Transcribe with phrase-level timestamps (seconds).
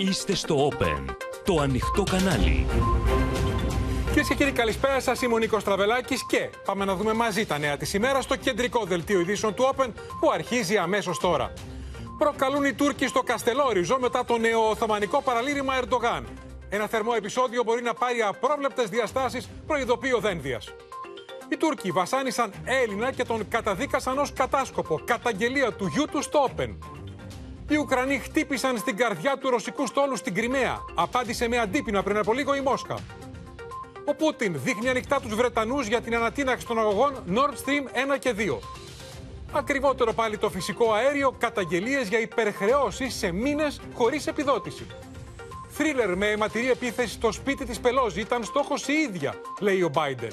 [0.00, 1.04] Είστε στο Open,
[1.44, 2.66] το ανοιχτό κανάλι.
[4.06, 5.22] Κυρίες και κύριοι, καλησπέρα σας.
[5.22, 8.84] Είμαι ο Νίκος Τραβελάκης και πάμε να δούμε μαζί τα νέα της ημέρας στο κεντρικό
[8.84, 9.88] δελτίο ειδήσεων του Open
[10.20, 11.52] που αρχίζει αμέσως τώρα.
[12.18, 16.26] Προκαλούν οι Τούρκοι στο Καστελόριζο μετά το νεοοθωμανικό παραλήρημα Ερντογάν.
[16.68, 20.60] Ένα θερμό επεισόδιο μπορεί να πάρει απρόβλεπτες διαστάσεις, προειδοποιεί ο Δένδια.
[21.48, 25.00] Οι Τούρκοι βασάνισαν Έλληνα και τον καταδίκασαν ως κατάσκοπο.
[25.04, 26.76] Καταγγελία του γιού του στο Open.
[27.70, 30.78] Οι Ουκρανοί χτύπησαν στην καρδιά του ρωσικού στόλου στην Κρυμαία.
[30.94, 32.94] Απάντησε με αντίπεινα πριν από λίγο η Μόσχα.
[34.04, 38.34] Ο Πούτιν δείχνει ανοιχτά τους Βρετανούς για την ανατείναξη των αγωγών Nord Stream 1 και
[38.38, 38.58] 2.
[39.52, 44.86] Ακριβότερο πάλι το φυσικό αέριο, καταγγελίες για υπερχρεώσεις σε μήνες χωρίς επιδότηση.
[45.68, 50.32] Θρίλερ με αιματηρή επίθεση στο σπίτι της Πελόζη ήταν στόχος η ίδια, λέει ο Biden.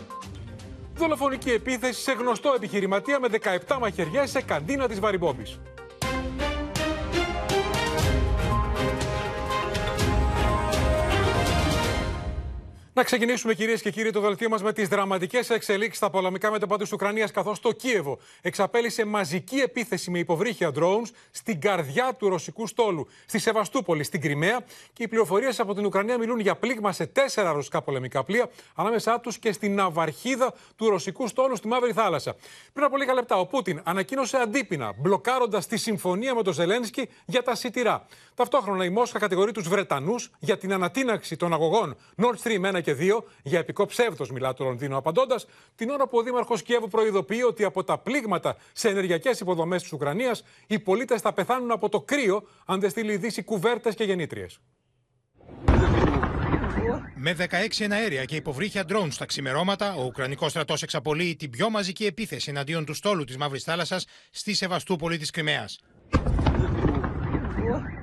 [0.95, 3.28] Δολοφονική επίθεση σε γνωστό επιχειρηματία με
[3.67, 5.59] 17 μαχαιριές σε καντίνα της Βαριμπόμπης.
[12.98, 16.78] Να ξεκινήσουμε κυρίες και κύριοι το δελτίο μας με τις δραματικές εξελίξεις στα πολεμικά μέτωπα
[16.78, 22.67] της Ουκρανίας, καθώς το Κίεβο εξαπέλυσε μαζική επίθεση με υποβρύχια drones στην καρδιά του ρωσικού
[22.67, 24.59] στόλου, στη Σεβαστούπολη, στην Κρυμαία.
[24.94, 29.20] Και οι πληροφορίες από την Ουκρανία μιλούν για πλήγμα σε τέσσερα ρωσικά πολεμικά πλοία, ανάμεσά
[29.20, 32.36] τους και στην ναυαρχίδα του ρωσικού στόλου στη Μαύρη Θάλασσα.
[32.73, 37.44] Πριν από λίγα λεπτά, ο Πούτιν ανακοίνωσε αντίπεινα, μπλοκάροντας τη συμφωνία με τον Ζελένσκι για
[37.44, 38.05] τα σιτηρά.
[38.36, 42.95] Ταυτόχρονα η Μόσχα κατηγορεί τους Βρετανούς για την ανατείναξη των αγωγών Nord Stream 1 και
[43.00, 43.23] 2.
[43.44, 47.64] Για επικό ψεύδος μιλά το Λονδίνο, απαντώντας την ώρα που ο Δήμαρχος Κιέβου προειδοποιεί ότι
[47.64, 52.47] από τα πλήγματα σε ενεργειακές υποδομές της Ουκρανίας οι πολίτες θα πεθάνουν από το κρύο
[52.66, 54.59] αν δεν στείλει η Δύση κουβέρτες και γεννήτριες.
[57.16, 57.45] Με 16
[57.80, 62.86] εναέρια και υποβρύχια ντρόουν στα ξημερώματα, ο Ουκρανικός στρατός εξαπολύει την πιο μαζική επίθεση εναντίον
[62.86, 65.80] του στόλου της Μαύρης Θάλασσας στη Σεβαστούπολη της Κρυμαίας.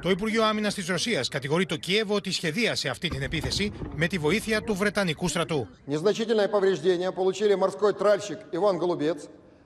[0.02, 4.18] Το Υπουργείο Άμυνα τη Ρωσία κατηγορεί το Κίεβο ότι σχεδίασε αυτή την επίθεση με τη
[4.18, 5.68] βοήθεια του Βρετανικού στρατού.
[5.88, 9.20] Незначительное повреждение получили морской тральщик Иван Голубец,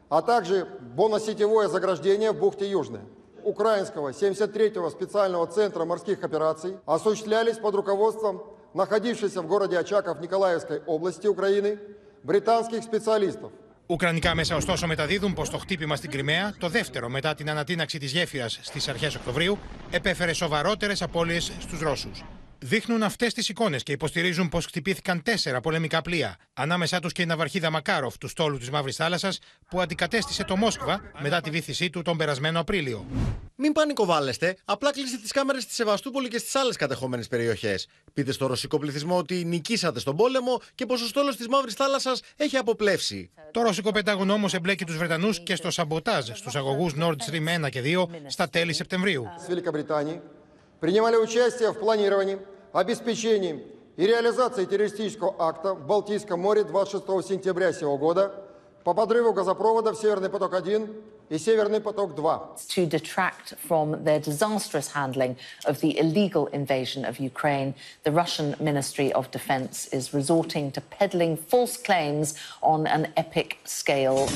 [0.10, 3.06] а также боносетевое заграждение в бухте Южная.
[3.44, 11.28] Украинского 73-го специального центра морских операций осуществлялись под руководством находившихся в городе Очаков Николаевской области
[11.28, 11.80] Украины
[12.24, 13.52] британских специалистов.
[13.87, 18.13] Ουκρανικά μέσα ωστόσο μεταδίδουν πως το χτύπημα στην Κρυμαία, το δεύτερο μετά την ανατείναξη της
[18.13, 19.59] γέφυρας στις αρχές Οκτωβρίου,
[19.91, 22.23] επέφερε σοβαρότερες απώλειες στους Ρώσους.
[22.59, 27.27] Δείχνουν αυτές τις εικόνες και υποστηρίζουν πως χτυπήθηκαν τέσσερα πολεμικά πλοία, ανάμεσά τους και η
[27.27, 32.03] ναυαρχίδα Μακάροφ του στόλου της Μαύρης Θάλασσας, που αντικατέστησε το Μόσχβα μετά τη βήθησή του
[32.03, 33.07] τον περασμένο Απρίλιο.
[33.57, 37.89] Μην πανικοβάλλεστε, απλά κλείστε τις κάμερες στη Σεβαστούπολη και στις άλλες κατεχόμενες περιοχές.
[38.13, 42.21] Πείτε στο ρωσικό πληθυσμό ότι νικήσατε στον πόλεμο και πως ο στόλος της Μαύρης Θάλασσας
[42.37, 43.31] έχει αποπλέψει.
[43.51, 47.69] Το ρωσικό πεντάγωνο όμως εμπλέκει τους Βρετανούς και στο σαμποτάζ στους αγωγούς Nord Stream 1
[47.71, 49.27] και 2 στα τέλη Σεπτεμβρίου.
[50.81, 52.39] Принимали участие в планировании,
[52.73, 53.65] обеспечении
[53.97, 58.45] и реализации террористического акта в Балтийском море 26 сентября сего года
[58.85, 62.59] по подрыву газопроводов «Северный поток-1» и «Северный поток-2».
[62.69, 69.13] to detract from their disastrous handling of the illegal invasion of Ukraine, the Russian Ministry
[69.13, 74.29] of Defense is resorting to peddling false claims on an epic scale.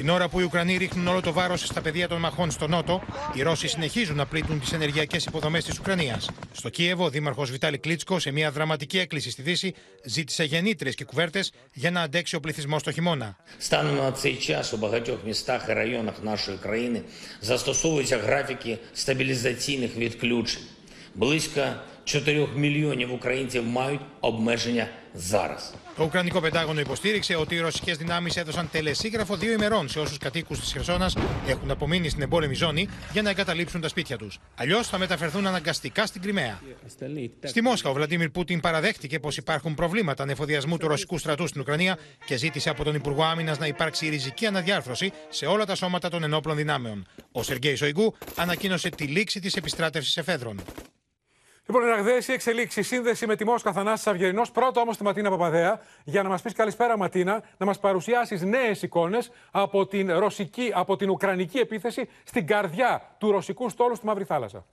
[0.00, 3.02] Την ώρα που οι Ουκρανοί ρίχνουν όλο το βάρο στα πεδία των μαχών στο Νότο,
[3.34, 6.20] οι Ρώσοι συνεχίζουν να πλήττουν τι ενεργειακέ υποδομέ τη Ουκρανία.
[6.52, 9.74] Στο Κίεβο, ο Δήμαρχο Βιτάλη Κλίτσκο, σε μια δραματική έκκληση στη Δύση,
[10.04, 13.36] ζήτησε γεννήτριε και κουβέρτε για να αντέξει ο πληθυσμό το χειμώνα.
[13.58, 17.02] Станом на цей час у багатьох містах і районах нашої країни
[17.40, 20.62] застосовуються графіки стабілізаційних відключень.
[21.14, 21.62] Близько
[22.04, 25.74] 4 мільйонів українців мають обмеження зараз.
[25.96, 30.54] Το Ουκρανικό Πεντάγωνο υποστήριξε ότι οι ρωσικέ δυνάμει έδωσαν τελεσίγραφο δύο ημερών σε όσου κατοίκου
[30.54, 31.10] τη Χερσόνα
[31.46, 34.28] έχουν απομείνει στην εμπόλεμη ζώνη για να εγκαταλείψουν τα σπίτια του.
[34.54, 36.60] Αλλιώ θα μεταφερθούν αναγκαστικά στην Κρυμαία.
[37.42, 41.98] Στη Μόσχα, ο Βλαντίμιρ Πούτιν παραδέχτηκε πω υπάρχουν προβλήματα ανεφοδιασμού του ρωσικού στρατού στην Ουκρανία
[42.24, 46.22] και ζήτησε από τον Υπουργό Άμυνα να υπάρξει ριζική αναδιάρθρωση σε όλα τα σώματα των
[46.22, 47.06] ενόπλων δυνάμεων.
[47.32, 50.60] Ο Σεργέη Σοϊγκού ανακοίνωσε τη λήξη τη επιστράτευση εφέδρων.
[51.65, 54.51] Λοιπόν, ραγδαίες οι εξελίξεις, σύνδεση με τη Μόσχα Θανάσης Αυγερινός.
[54.51, 58.81] Πρώτο όμως τη Ματίνα Παπαδέα, για να μας πεις καλησπέρα, Ματίνα, να μας παρουσιάσεις νέες
[58.81, 64.23] εικόνες από την ρωσική, από την ουκρανική επίθεση στην καρδιά του ρωσικού στόλου στη Μαύρη
[64.23, 64.65] Θάλασσα.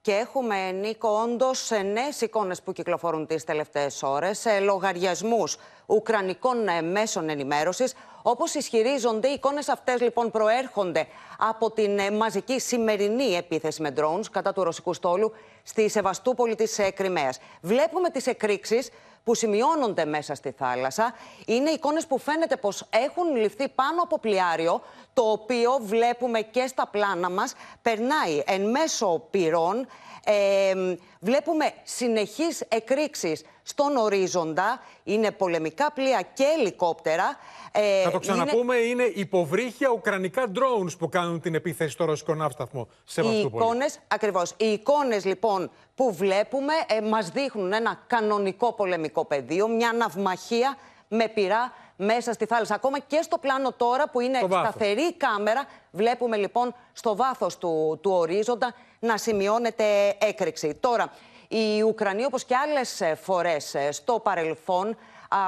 [0.00, 5.56] Και έχουμε, Νίκο, όντως νέες εικόνες που κυκλοφορούν τις τελευταίες ώρες, λογαριασμούς
[5.86, 11.06] ουκρανικών ε, μέσων ενημέρωσης, Όπως ισχυρίζονται, οι εικόνες αυτές λοιπόν προέρχονται
[11.38, 15.32] από την ε, μαζική σημερινή επίθεση με drones κατά του ρωσικού στόλου
[15.62, 17.38] στη Σεβαστούπολη της ε, Κρυμαίας.
[17.60, 18.90] Βλέπουμε τις εκρήξεις
[19.24, 21.14] που σημειώνονται μέσα στη θάλασσα.
[21.46, 24.82] Είναι εικόνες που φαίνεται πως έχουν ληφθεί πάνω από πλοιάριο,
[25.12, 29.86] το οποίο βλέπουμε και στα πλάνα μας, περνάει εν μέσω πυρών,
[30.24, 30.74] ε,
[31.20, 34.82] βλέπουμε συνεχείς εκρήξεις στον ορίζοντα.
[35.04, 37.36] Είναι πολεμικά πλοία και ελικόπτερα.
[37.72, 39.02] Ε, Θα το ξαναπούμε, είναι...
[39.02, 44.54] είναι υποβρύχια ουκρανικά drones που κάνουν την επίθεση στο ρωσικό ναύσταθμο σε Οι εικόνες, ακριβώς.
[44.56, 50.76] Οι εικόνες λοιπόν που βλέπουμε ε, μας δείχνουν ένα κανονικό πολεμικό πεδίο, μια ναυμαχία
[51.08, 52.74] με πυρά μέσα στη θάλασσα.
[52.74, 58.10] Ακόμα και στο πλάνο τώρα που είναι σταθερή κάμερα, βλέπουμε λοιπόν στο βάθος του, του
[58.10, 59.84] ορίζοντα να σημειώνεται
[60.18, 60.74] έκρηξη.
[60.80, 61.12] Τώρα,
[61.48, 64.96] οι Ουκρανοί, όπως και άλλες ε, φορές ε, στο παρελθόν,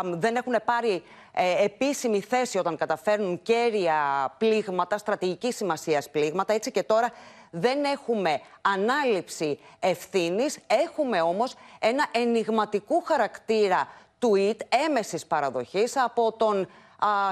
[0.03, 1.03] δεν έχουν πάρει
[1.33, 3.95] ε, επίσημη θέση όταν καταφέρνουν κέρια
[4.39, 6.53] πλήγματα, στρατηγική σημασία πλήγματα.
[6.53, 7.12] Έτσι και τώρα
[7.51, 13.89] δεν έχουμε ανάληψη ευθύνης, έχουμε όμως ένα ενηγματικού χαρακτήρα
[14.21, 14.59] tweet
[14.89, 16.69] έμεσης παραδοχής από τον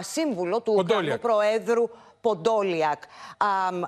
[0.00, 1.88] σύμβουλο του Ουκρανού Προέδρου
[2.22, 3.02] Ποντόλιακ.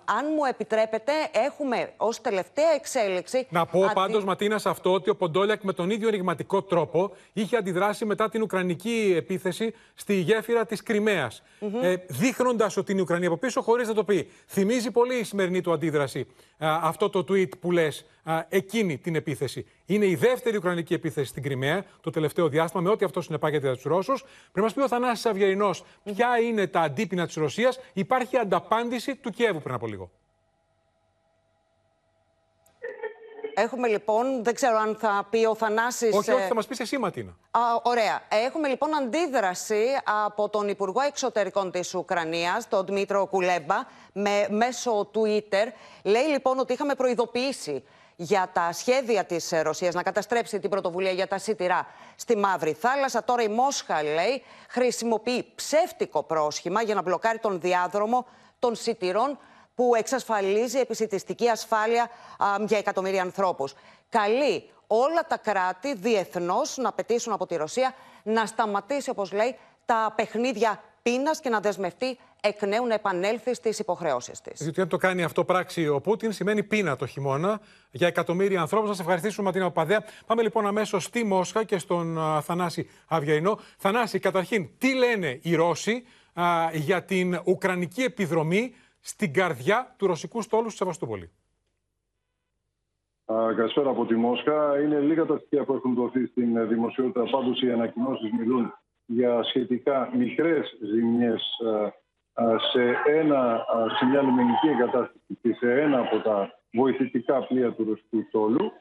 [0.05, 3.47] αν μου επιτρέπετε, έχουμε ως τελευταία εξέλιξη.
[3.51, 3.95] Να πω αντι...
[3.95, 8.29] πάντως, Ματίνα, σε αυτό ότι ο Ποντόλιακ με τον ίδιο ενηγματικό τρόπο είχε αντιδράσει μετά
[8.29, 11.43] την Ουκρανική επίθεση στη γέφυρα της Κρυμαίας.
[11.61, 11.83] Mm -hmm.
[11.83, 14.31] ε, Δείχνοντας ότι είναι η Ουκρανία από πίσω, χωρίς να το πει.
[14.47, 16.27] Θυμίζει πολύ η σημερινή του αντίδραση
[16.59, 18.07] αυτό το tweet που λες
[18.49, 19.67] εκείνη την επίθεση.
[19.87, 23.75] Είναι η δεύτερη Ουκρανική επίθεση στην Κρυμαία το τελευταίο διάστημα, με ό,τι αυτό συνεπάγεται για
[23.75, 24.23] τους Ρώσους.
[24.23, 25.71] Πρέπει να μας πει ο Θανάσης Αυγερινό
[26.03, 27.79] ποια είναι τα αντίπεινα της Ρωσίας.
[27.93, 30.11] Υπάρχει ανταπάντηση του Κιέβου πριν από λίγο.
[33.57, 36.15] Έχουμε λοιπόν, δεν ξέρω αν θα πει ο Θανάσης...
[36.15, 37.37] Όχι, όχι, ε, θα μας πεις εσύ Ματίνα.
[37.51, 38.23] Α, ωραία.
[38.47, 39.85] Έχουμε λοιπόν αντίδραση
[40.25, 43.77] από τον Υπουργό Εξωτερικών της Ουκρανίας, τον Δμήτρο Κουλέμπα,
[44.13, 45.67] με, μέσω Twitter.
[46.03, 47.85] Λέει λοιπόν ότι είχαμε προειδοποιήσει
[48.17, 53.25] για τα σχέδια της Ρωσίας να καταστρέψει την πρωτοβουλία για τα σιτηρά στη Μαύρη Θάλασσα.
[53.25, 58.27] Τώρα η Μόσχα, λέει, χρησιμοποιεί ψεύτικο πρόσχημα για να μπλοκάρει τον διάδρομο
[58.59, 59.39] των σιτηρών
[59.75, 62.11] που εξασφαλίζει επισητιστική ασφάλεια
[62.67, 63.75] για εκατομμύρια ανθρώπους.
[64.09, 70.13] Καλεί όλα τα κράτη διεθνώς να πετήσουν από τη Ρωσία να σταματήσει, όπως λέει, τα
[70.17, 74.61] παιχνίδια πείνας και να δεσμευτεί εκ νέου να επανέλθει στις υποχρεώσεις της.
[74.61, 77.61] Γιατί αν το κάνει αυτό πράξη ο Πούτιν, σημαίνει πείνα το χειμώνα
[77.91, 78.89] για εκατομμύρια ανθρώπους.
[78.89, 80.05] Να σας ευχαριστήσουμε, Ματίνα Παπαδέα.
[80.27, 83.59] Πάμε λοιπόν αμέσως στη Μόσχα και στον Θανάση Αυγερινό.
[83.79, 86.05] Θανάση, καταρχήν, τι λένε οι Ρώσοι
[86.73, 91.31] για την Ουκρανική επιδρομή στην καρδιά του ρωσικού στόλου στη Σεβαστούπολη.
[93.57, 94.81] Καλησπέρα από τη Μόσχα.
[94.81, 97.23] Είναι λίγα τα στοιχεία που έχουν δοθεί στην δημοσιότητα.
[97.31, 98.75] Πάντως οι ανακοινώσεις μιλούν
[99.07, 101.43] για σχετικά μικρές ζημιές
[102.73, 103.67] σε, ένα,
[103.99, 108.73] σε μια λιμενική εγκατάσταση και σε ένα από τα βοηθητικά πλοία του ρωσικού στόλου.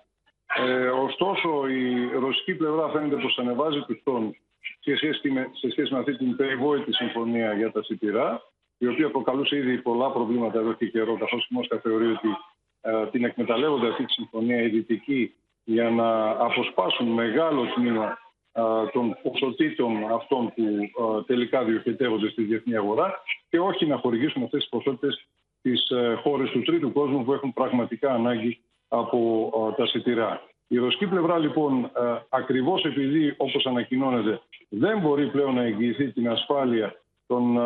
[0.67, 4.38] Ε, ωστόσο, η ρωσική πλευρά φαίνεται πως ανεβάζει τους τόνους
[4.79, 8.41] σε σχέση, με, σε σχέση με αυτή την περιβόητη συμφωνία για τα σιτηρά,
[8.77, 12.27] η οποία προκαλούσε ήδη πολλά προβλήματα εδώ και καιρό, καθώς η Μόσχα θεωρεί ότι
[12.81, 15.33] ε, την εκμεταλλεύονται αυτή τη συμφωνία οι δυτικοί
[15.63, 18.17] για να αποσπάσουν μεγάλο τμήμα
[18.94, 20.63] των ποσοτήτων αυτών που
[21.25, 25.27] τελικά διοχετεύονται στη διεθνή αγορά και όχι να χορηγήσουν αυτές τις ποσότητες
[25.59, 30.41] στις ε, χώρες του τρίτου κόσμου που έχουν πραγματικά ανάγκη από τα σιτηρά.
[30.67, 31.89] Η ρωσική πλευρά λοιπόν ε,
[32.29, 36.95] ακριβώς επειδή όπως ανακοινώνεται δεν μπορεί πλέον να εγγυηθεί την ασφάλεια
[37.27, 37.57] των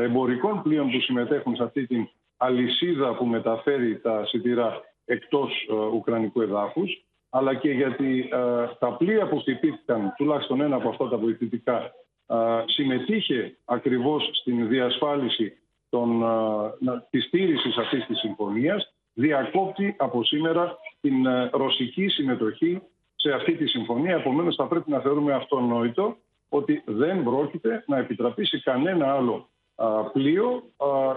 [0.00, 6.40] εμπορικών πλοίων που συμμετέχουν σε αυτή την αλυσίδα που μεταφέρει τα σιτηρά εκτός ε, Ουκρανικού
[6.40, 7.04] εδάφους
[7.36, 11.92] αλλά και γιατί ε, τα πλοία που χτυπήθηκαν, τουλάχιστον ένα από αυτά τα βοηθητικά,
[12.26, 15.52] ε, συμμετείχε ακριβώς στην διασφάλιση
[15.88, 22.82] των, ε, της στήρησης αυτής της συμφωνίας, διακόπτει από σήμερα την ε, ρωσική συμμετοχή
[23.14, 24.16] σε αυτή τη συμφωνία.
[24.16, 26.16] Επομένως θα πρέπει να θεωρούμε αυτονόητο
[26.48, 29.48] ότι δεν πρόκειται να επιτραπεί σε κανένα άλλο
[30.12, 30.62] πλοίο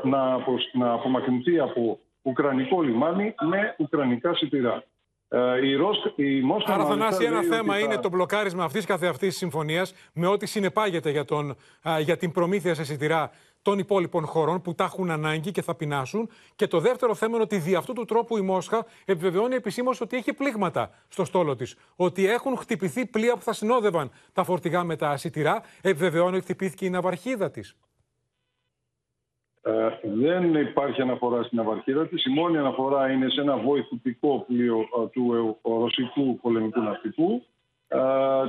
[0.04, 0.38] να,
[0.74, 4.84] να απομακρυνθεί από ουκρανικό λιμάνι με ουκρανικά σιτηρά.
[5.32, 9.36] Ε, η, Ρωσ, η Μόσχα Άρα, Θανάση, ένα θέμα είναι το μπλοκάρισμα αυτής καθεαυτής τη
[9.36, 11.56] συμφωνίας με ό,τι συνεπάγεται για, τον,
[12.02, 13.32] για την προμήθεια σε σιτηρά
[13.62, 16.30] των υπόλοιπων χωρών που τα έχουν ανάγκη και θα πεινάσουν.
[16.56, 20.18] Και το δεύτερο θέμα είναι ότι δι' αυτού του τρόπου η Μόσχα επιβεβαιώνει επισήμως ότι
[20.18, 21.76] έχει πλήγματα στο στόλο της.
[21.96, 25.62] Ότι έχουν χτυπηθεί πλοία που θα συνόδευαν τα φορτηγά με τα σιτηρά.
[25.82, 27.76] Επιβεβαιώνει ότι χτυπήθηκε η ναυαρχίδα της.
[29.62, 32.26] Ε, δεν υπάρχει αναφορά στην αυαρχίδα της.
[32.26, 37.44] Η μόνη αναφορά είναι σε ένα βοηθητικό πλοίο ε, του ε, ρωσικού πολεμικού ναυτικού.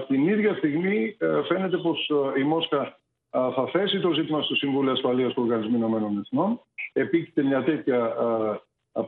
[0.09, 1.17] την ίδια στιγμή
[1.49, 2.99] φαίνεται πως η Μόσχα
[3.31, 6.61] θα θέσει το ζήτημα στο Συμβούλιο Ασφαλείας του Οργανισμού Ηνωμένων Εθνών.
[6.93, 8.17] Επίκειται μια τέτοια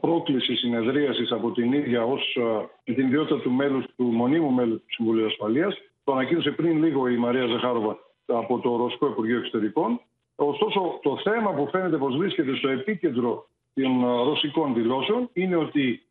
[0.01, 2.39] πρόκληση συνεδρίασης από την ίδια ως
[2.85, 5.75] την ιδιότητα του, μέλους, του μονίμου μέλους του Συμβουλίου Ασφαλείας.
[6.05, 10.01] Το ανακοίνωσε πριν λίγο η Μαρία Ζεχάροβα από το Ρωσικό Υπουργείο Εξωτερικών.
[10.47, 16.03] Ωστόσο, το θέμα που φαίνεται πως βρίσκεται στο επίκεντρο των ρωσικών δηλώσεων είναι ότι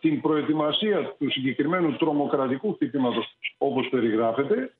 [0.00, 4.72] την προετοιμασία του συγκεκριμένου τρομοκρατικού χτυπήματος όπως περιγράφεται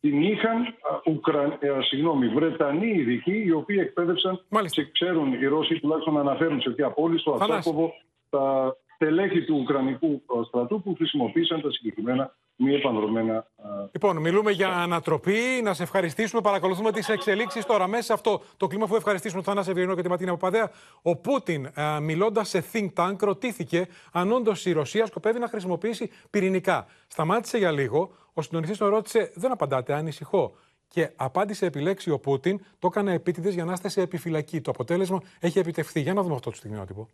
[0.00, 0.74] την είχαν
[1.04, 1.58] Ουκρα...
[1.60, 4.82] Ε, συγγνώμη, Βρετανοί ειδικοί οι οποίοι εκπαίδευσαν Μάλιστα.
[4.82, 7.94] και ξέρουν οι Ρώσοι τουλάχιστον αναφέρουν σε ποια πόλη στο Ασάκοβο
[8.30, 13.46] τα τελέχη του Ουκρανικού στρατού που χρησιμοποίησαν τα συγκεκριμένα μη επανδρομένα.
[13.92, 15.60] Λοιπόν, μιλούμε για ανατροπή.
[15.62, 16.40] Να σε ευχαριστήσουμε.
[16.40, 17.86] Παρακολουθούμε τις εξελίξεις τώρα.
[17.86, 20.70] Μέσα σε αυτό το κλίμα που ευχαριστήσουμε τον Θανάση Ευγενό και τη Ματίνα Παπαδέα,
[21.02, 21.68] ο Πούτιν,
[22.00, 26.86] μιλώντας σε think tank, ρωτήθηκε αν όντως η Ρωσία σκοπεύει να χρησιμοποιήσει πυρηνικά.
[27.06, 28.10] Σταμάτησε για λίγο.
[28.32, 30.56] Ο συντονιστής τον ρώτησε, δεν απαντάτε, ανησυχώ.
[30.88, 34.60] Και απάντησε επιλέξει ο Πούτιν, το έκανε επίτηδες για να είστε σε επιφυλακή.
[34.60, 36.00] Το αποτέλεσμα έχει επιτευχθεί.
[36.00, 37.08] Για να δούμε αυτό το στιγμιότυπο.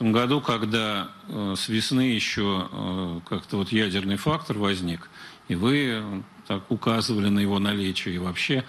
[0.00, 5.10] Том году, когда э, с весны еще э, как-то вот ядерный фактор возник,
[5.48, 6.02] и вы
[6.46, 8.64] так указывали на его наличие, и вообще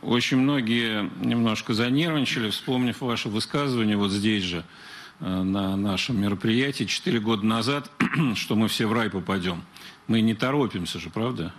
[0.00, 4.64] очень многие немножко занервничали, вспомнив ваше высказывание вот здесь же,
[5.20, 7.90] э, на нашем мероприятии четыре года назад,
[8.34, 9.64] что мы все в рай попадем.
[10.06, 11.52] Мы не торопимся же, правда?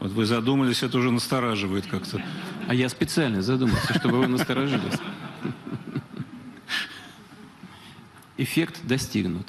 [0.00, 2.22] Вот вы задумались, это уже настораживает как-то.
[2.68, 4.98] А я специально задумался, чтобы вы насторожились.
[8.36, 9.48] Эффект достигнут.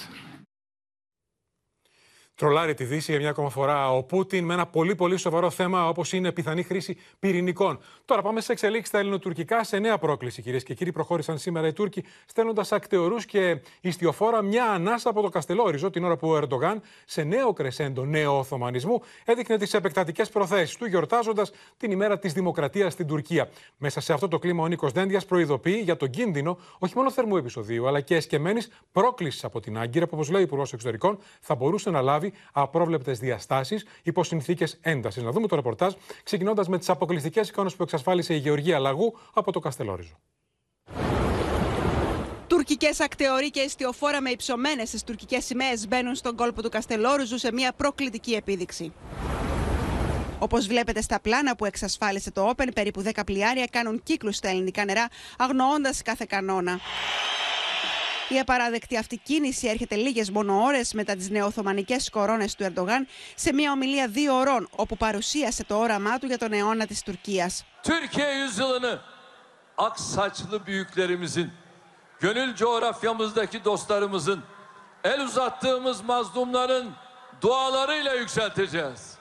[2.38, 5.90] Τρολάρει τη Δύση για μια ακόμα φορά ο Πούτιν με ένα πολύ πολύ σοβαρό θέμα
[5.90, 7.80] όπως είναι πιθανή χρήση πυρηνικών.
[8.06, 10.92] Τώρα πάμε σε εξελίξεις στα ελληνοτουρκικά σε νέα πρόκληση, κυρίες και κύριοι.
[10.92, 16.18] Προχώρησαν σήμερα οι Τούρκοι στέλνοντας ακτεωρούς και ιστιοφόρα μια ανάσα από το Καστελόριζο την ώρα
[16.18, 21.92] που ο Ερντογάν σε νέο κρεσέντο νέο Οθωμανισμού έδειχνε τις επεκτατικές προθέσεις του, γιορτάζοντας την
[21.92, 23.50] ημέρα της Δημοκρατίας στην Τουρκία.
[23.78, 27.38] Μέσα σε αυτό το κλίμα, ο Νίκος Δέντια προειδοποιεί για τον κίνδυνο όχι μόνο θερμού
[27.38, 31.56] επεισοδίου, αλλά και εσκεμμένης πρόκλησης από την Άγκυρα, που όπως λέει ο Υπουργός Εξωτερικών, θα
[31.56, 35.24] μπορούσε να λάβει απρόβλεπτες διαστάσεις υπό συνθήκε έντασης.
[35.24, 35.94] Να δούμε το ρεπορτάζ,
[36.24, 40.16] ξεκινώντας με τις αποκλειστικές εικόνες που εξασφάλισε η Γεωργία Λαγού από το Καστελόριζο.
[42.48, 47.54] Τουρκικές ακτεωροί και ιστιοφόρα με υψωμένες στις τουρκικές σημαίες μπαίνουν στον κόλπο του Καστελόριζου σε
[47.54, 48.94] μια προκλητική επίδειξη.
[50.40, 54.86] Όπως βλέπετε στα πλάνα που εξασφάλισε το Open, περίπου 10 πλοιάρια κάνουν κύκλους στα ελληνικά
[54.86, 55.08] νερά,
[55.38, 56.80] αγνοώντας κάθε κανόνα.
[58.30, 63.54] Η απαράδεκτη αυτή κίνηση έρχεται λίγες μόνο ώρες μετά τις νεοοθωμανικές κορώνες του Ερντογάν σε
[63.54, 67.64] μια ομιλία δύο ωρών, όπου παρουσίασε το όραμά του για τον αιώνα της Τουρκίας.
[67.84, 69.00] Türkiye yüzyılını
[69.78, 71.52] ak saçlı büyüklerimizin,
[72.20, 74.44] gönül coğrafyamızdaki dostlarımızın,
[75.04, 76.92] el uzattığımız mazlumların
[77.42, 79.18] dualarıyla yükselteceğiz.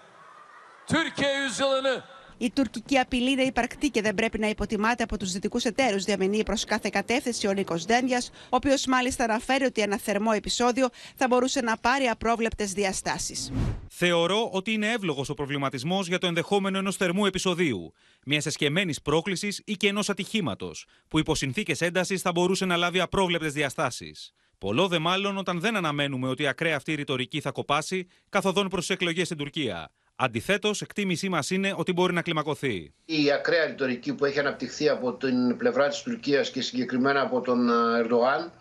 [0.86, 2.02] Türkiye yüzyılını
[2.38, 6.42] Η τουρκική απειλή είναι υπαρκτή και δεν πρέπει να υποτιμάται από τους δυτικούς εταίρους, διαμηνύει
[6.42, 11.26] προς κάθε κατεύθυνση ο Νίκος Δένδιας, ο οποίος μάλιστα αναφέρει ότι ένα θερμό επεισόδιο θα
[11.28, 13.52] μπορούσε να πάρει απρόβλεπτες διαστάσεις.
[13.88, 17.92] Θεωρώ ότι είναι εύλογος ο προβληματισμός για το ενδεχόμενο ενός θερμού επεισοδίου,
[18.26, 23.00] μιας εσκεμμένης πρόκλησης ή και ενός ατυχήματος, που υπό συνθήκες έντασης θα μπορούσε να λάβει
[23.00, 24.32] απρόβλεπτες διαστάσεις.
[24.58, 28.90] Πολλό δε μάλλον όταν δεν αναμένουμε ότι η ακραία αυτή ρητορική θα κοπάσει καθοδόν προς
[28.90, 29.90] εκλογές στην Τουρκία.
[30.18, 32.92] Αντιθέτως, εκτίμησή μας είναι ότι μπορεί να κλιμακωθεί.
[33.04, 37.68] Η ακραία ρητορική που έχει αναπτυχθεί από την πλευρά της Τουρκίας και συγκεκριμένα από τον
[37.68, 38.52] ε, Ερντογάν,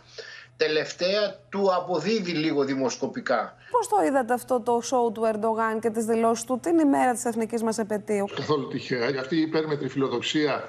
[0.58, 3.56] τελευταία του αποδίδει λίγο δημοσκοπικά.
[3.72, 7.26] Πώς το είδατε αυτό το σοου του Ερντογάν και τις δηλώσεις του; Την ημέρα της
[7.26, 9.20] εθνικής μας επαιτίου; Καθόλου τυχαία.
[9.20, 10.64] Αυτή η υπέρμετρη φιλοδοξία,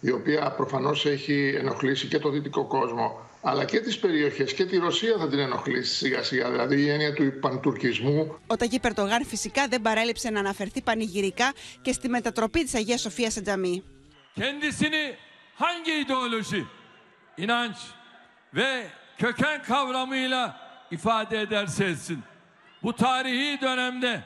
[0.00, 4.76] η οποία προφανώς έχει ενοχλήσει και το δυτικό κόσμο, αλλά και τις περιοχές και τη
[4.76, 8.38] Ρωσία θα την ενοχλήσει σιγά σιγά, δηλαδή η έννοια του παντουρκισμού.
[8.46, 13.32] Ο Ταγί Περτογάν φυσικά δεν παρέλειψε να αναφερθεί πανηγυρικά και στη μετατροπή της Αγίας Σοφίας
[13.32, 13.82] σε τζαμί.
[14.36, 15.04] Kendisini
[15.62, 16.62] hangi ideoloji,
[17.36, 17.76] inanç
[18.54, 18.70] ve
[19.18, 20.56] köken kavramıyla
[20.90, 22.22] ifade ederse etsin.
[22.82, 24.24] Bu tarihi dönemde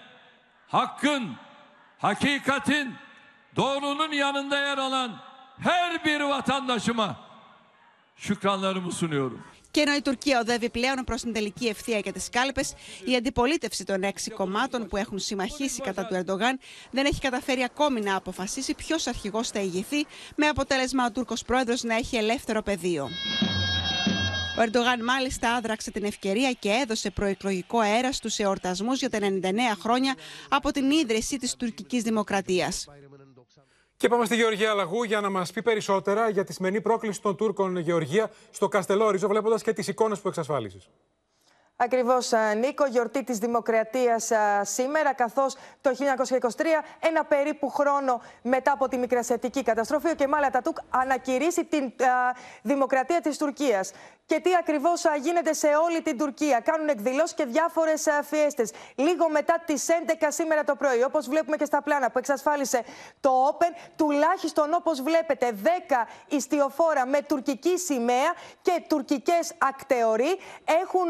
[0.69, 1.37] hakkın,
[1.99, 2.95] hakikatin,
[3.57, 5.17] doğrunun yanında yer alan
[5.59, 7.25] her bir vatandaşıma
[8.17, 9.41] şükranlarımı sunuyorum.
[9.77, 13.85] Και ενώ η Τουρκία οδεύει πλέον προς την τελική ευθεία για τις κάλπες, η αντιπολίτευση
[13.85, 16.59] των έξι κομμάτων που έχουν συμμαχίσει κατά του Ερντογάν
[16.91, 20.07] δεν έχει καταφέρει ακόμη να αποφασίσει ποιος αρχηγός θα ηγηθεί,
[20.37, 23.09] με αποτέλεσμα ο Τούρκος πρόεδρος να έχει ελεύθερο πεδίο.
[24.59, 29.77] Ο Ερντογάν μάλιστα άδραξε την ευκαιρία και έδωσε προεκλογικό αέρα στους εορτασμούς για τα 99
[29.81, 30.15] χρόνια
[30.49, 32.87] από την ίδρυση της τουρκικής δημοκρατίας.
[33.97, 37.37] Και πάμε στη Γεωργία Λαγού για να μας πει περισσότερα για τη σημερινή πρόκληση των
[37.37, 40.91] Τούρκων Γεωργία στο Καστελόριζο, βλέποντας και τις εικόνες που εξασφάλισες.
[41.78, 44.30] Ακριβώς, Νίκο, γιορτή της Δημοκρατίας
[44.62, 50.76] σήμερα, καθώς το 1923, ένα περίπου χρόνο μετά από τη μικρασιατική καταστροφή, ο Κεμάλ Ατατούκ
[50.90, 51.92] ανακηρύσει την
[52.62, 53.92] Δημοκρατία της Τουρκίας.
[54.26, 56.61] Και τι ακριβώς γίνεται σε όλη την Τουρκία.
[56.61, 58.73] Κάνουν εκδηλώσεις και διάφορες φιέστες.
[58.95, 62.83] Λίγο μετά τις 11 σήμερα το πρωί, όπως βλέπουμε και στα πλάνα που εξασφάλισε
[63.21, 70.38] το Open, τουλάχιστον όπως βλέπετε, 10 ιστιοφόρα με τουρκική σημαία και τουρκικές ακτεωροί
[70.83, 71.09] έχουν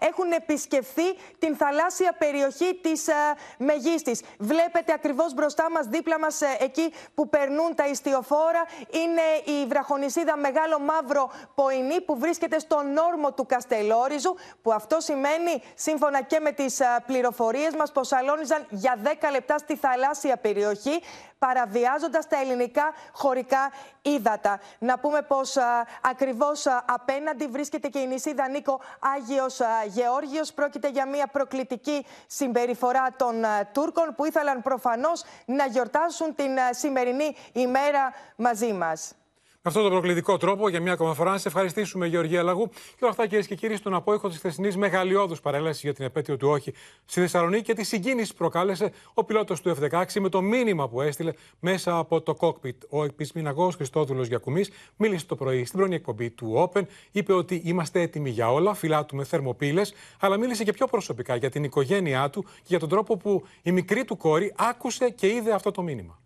[0.00, 3.14] έχουν επισκεφθεί την θαλάσσια περιοχή της ε,
[3.58, 4.22] Μεγίστης.
[4.38, 10.36] Βλέπετε ακριβώς μπροστά μας, δίπλα μας, ε, εκεί που περνούν τα ιστιοφόρα, είναι η βραχονισίδα
[10.36, 16.52] Μεγάλο Μαύρο Ποϊνή που βρίσκεται στον όρμο του Καστελόριζου, που αυτό σημαίνει, σύμφωνα και με
[16.52, 21.00] τις ε, πληροφορίες μας, πως αλώνιζαν για 10 λεπτά στη θαλάσσια περιοχή
[21.40, 24.60] παραβιάζοντας τα ελληνικά χωρικά ύδατα.
[24.78, 28.80] Να πούμε πως α, ακριβώς απέναντι βρίσκεται και η νησίδα Νίκο
[29.16, 30.52] Άγιος Γεώργιος.
[30.52, 38.12] Πρόκειται για μια προκλητική συμπεριφορά των Τούρκων που ήθελαν προφανώς να γιορτάσουν την σημερινή ημέρα
[38.36, 39.14] μαζί μας.
[39.62, 42.68] Με αυτόν τον προκλητικό τρόπο, για μια ακόμα φορά, να σε ευχαριστήσουμε, Γεωργία Λαγού.
[42.68, 46.36] Και όλα αυτά, κυρίες και κύριοι, στον απόϊχο της χθεσινής μεγαλειώδους παρέλασης για την επέτειο
[46.36, 46.72] του Όχι
[47.04, 51.00] στη Θεσσαλονίκη και τη συγκίνηση που προκάλεσε ο πιλότος του F-16 με το μήνυμα που
[51.00, 52.82] έστειλε μέσα από το κόκπιτ.
[52.88, 56.82] Ο επισμηναγό Χριστόδουλος Γιακουμής μίλησε το πρωί στην πρώτη εκπομπή του Open.
[57.10, 61.64] Είπε ότι είμαστε έτοιμοι για όλα, φυλάτουμε θερμοπύλες, αλλά μίλησε και πιο προσωπικά για την
[61.64, 65.70] οικογένειά του και για τον τρόπο που η μικρή του κόρη άκουσε και είδε αυτό
[65.70, 66.18] το μήνυμα.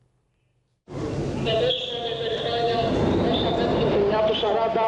[4.45, 4.81] 40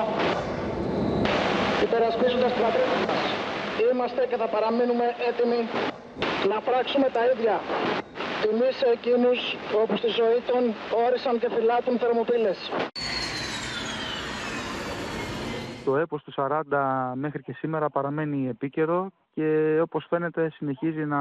[1.82, 3.20] υπερασπίζοντας την πατρίδα μας.
[4.06, 5.60] Είμαστε και θα παραμείνουμε έτοιμοι
[6.52, 7.56] να πράξουμε τα ίδια.
[8.42, 9.38] Τιμή σε εκείνους
[9.82, 10.62] όπου στη ζωή των
[11.06, 12.58] όρισαν και φυλάτουν θερμοπύλες.
[15.84, 16.62] Το έπος του 40
[17.14, 21.20] μέχρι και σήμερα παραμένει επίκαιρο και όπως φαίνεται συνεχίζει να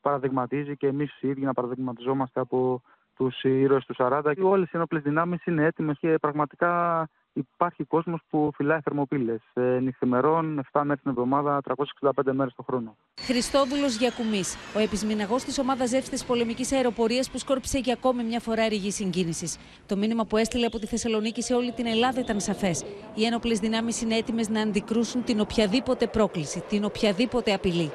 [0.00, 2.82] παραδειγματίζει και εμείς οι ίδιοι να παραδειγματιζόμαστε από
[3.16, 7.02] τους ήρωες του 40 και όλες οι ενόπλες δυνάμεις είναι έτοιμες και πραγματικά
[7.38, 9.40] υπάρχει κόσμος που φυλάει θερμοπύλες.
[9.54, 12.96] Ε, νυχθημερών, 7 μέρες την εβδομάδα, 365 μέρες το χρόνο.
[13.20, 18.40] Χριστόδουλο Γιακουμής, ο επισμηναγό της ομάδας Ζεύση της πολεμικής αεροπορίας που σκόρπισε για ακόμη μια
[18.40, 19.58] φορά ρηγή συγκίνησης.
[19.86, 22.84] Το μήνυμα που έστειλε από τη Θεσσαλονίκη σε όλη την Ελλάδα ήταν σαφές.
[23.14, 27.90] Οι ένοπλες δυνάμεις είναι έτοιμες να αντικρούσουν την οποιαδήποτε πρόκληση, την οποιαδήποτε απειλή.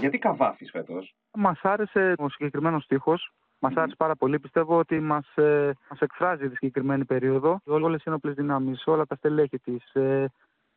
[0.00, 3.14] Γιατί καβάφη φέτος; Μας άρεσε ο συγκεκριμένος τείχο.
[3.60, 4.38] Μας άρεσε πάρα πολύ.
[4.38, 7.60] Πιστεύω ότι μας ε, μας εκφράζει τη συγκεκριμένη περίοδο.
[7.64, 10.26] Όλες οι ενόπλε δυνάμεις, όλα τα στελέχη της, ε,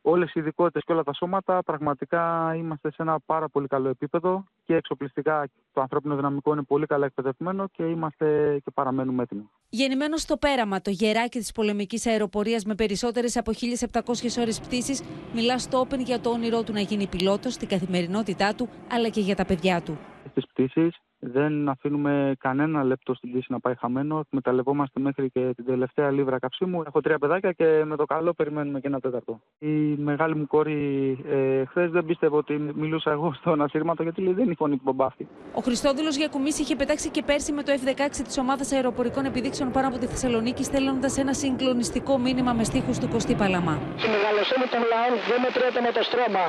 [0.01, 4.43] όλες οι ειδικότητες και όλα τα σώματα, πραγματικά είμαστε σε ένα πάρα πολύ καλό επίπεδο
[4.63, 9.49] και εξοπλιστικά το ανθρώπινο δυναμικό είναι πολύ καλά εκπαιδευμένο και είμαστε και παραμένουμε έτοιμοι.
[9.69, 15.59] Γεννημένος στο πέραμα, το γεράκι της πολεμικής αεροπορίας με περισσότερες από 1.700 ώρες πτήσης, μιλά
[15.59, 19.35] στο Open για το όνειρό του να γίνει πιλότος, στην καθημερινότητά του αλλά και για
[19.35, 19.97] τα παιδιά του.
[20.31, 20.95] Στις πτήσεις
[21.31, 24.19] δεν αφήνουμε κανένα λεπτό στην πτήση να πάει χαμένο.
[24.19, 26.83] Εκμεταλλευόμαστε μέχρι και την τελευταία λίβρα καυσίμου.
[26.87, 29.39] Έχω τρία παιδάκια και με το καλό περιμένουμε και ένα τέταρτο.
[29.59, 34.33] Η μεγάλη μου κόρη ε, χθες δεν πίστευε ότι μιλούσα εγώ στον ασύρματο γιατί λέει
[34.33, 35.27] δεν είναι η φωνή του μπαμπάφτη.
[35.53, 39.87] Ο Χριστόδουλος Γιακουμή είχε πετάξει και πέρσι με το F-16 της ομάδας αεροπορικών επιδείξεων πάνω
[39.87, 43.79] από τη Θεσσαλονίκη, στέλνοντας ένα συγκλονιστικό μήνυμα με στίχους του Κωστή Παλαμά.
[43.97, 46.45] Στη μεγαλοσύνη των λαών δεν μετριέται με το στρώμα.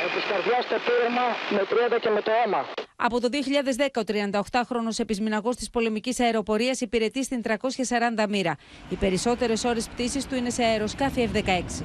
[0.00, 1.26] Με τη καρδιάς στο πείρεμα
[1.58, 2.62] μετριέται και με το αίμα.
[3.04, 8.56] Από το 2010 ο 38χρονος επισμηναγός της πολεμικής αεροπορίας υπηρετεί στην 340 μοίρα.
[8.88, 11.84] Οι περισσότερες ώρες πτήσης του είναι σε αεροσκάφη F-16.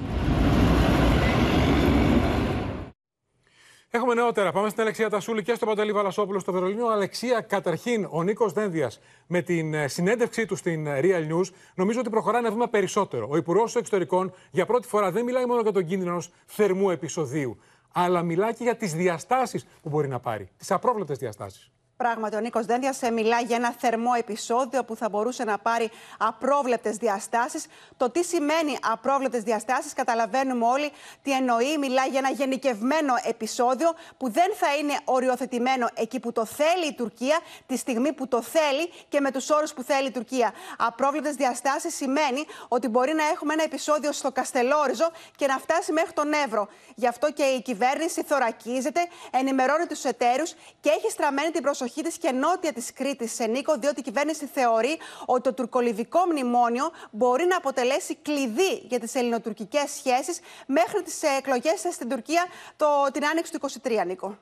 [3.90, 4.52] Έχουμε νεότερα.
[4.52, 6.88] Πάμε στην Αλεξία Τασούλη και στο Παντελή Βαλασόπουλο στο Βερολίνο.
[6.88, 12.00] Αλεξία, καταρχήν, ο Νίκος Δένδιας με την ε, συνέντευξή του στην ε, Real News, νομίζω
[12.00, 13.28] ότι προχωράει ένα βήμα περισσότερο.
[13.30, 17.58] Ο Υπουργός Εξωτερικών για πρώτη φορά δεν μιλάει μόνο για τον κίνδυνο ενός θερμού επεισοδίου,
[18.00, 20.50] αλλά μιλάει και για τις διαστάσεις που μπορεί να πάρει.
[20.58, 21.72] Τις απρόβλεπτες διαστάσεις.
[21.98, 26.98] Πράγματι, ο Νίκος Δένδια μιλάει για ένα θερμό επεισόδιο που θα μπορούσε να πάρει απρόβλεπτες
[26.98, 27.66] διαστάσεις.
[27.98, 30.92] Το τι σημαίνει απρόβλεπτες διαστάσεις, καταλαβαίνουμε όλοι
[31.24, 31.78] τι εννοεί.
[31.78, 36.94] Μιλάει για ένα γενικευμένο επεισόδιο που δεν θα είναι οριοθετημένο εκεί που το θέλει η
[36.94, 40.54] Τουρκία, τη στιγμή που το θέλει και με τους όρους που θέλει η Τουρκία.
[40.78, 46.14] Απρόβλεπτες διαστάσεις σημαίνει ότι μπορεί να έχουμε ένα επεισόδιο στο Καστελόριζο και να φτάσει μέχρι
[46.14, 46.68] τον Εύρο.
[46.96, 52.20] Γι' αυτό και η κυβέρνηση θωρακίζεται, ενημερώνει τους εταίρους και έχει στραμμένη την προσοχή προσοχή
[52.20, 56.90] τη και νότια της Κρήτης σε Νίκο, διότι η κυβέρνηση θεωρεί ότι το τουρκολιβικό μνημόνιο
[57.12, 62.46] μπορεί να αποτελέσει κλειδί για τις ελληνοτουρκικές σχέσεις μέχρι τις εκλογές στην Τουρκία
[62.76, 64.38] το, την άνοιξη του 23, Νίκο.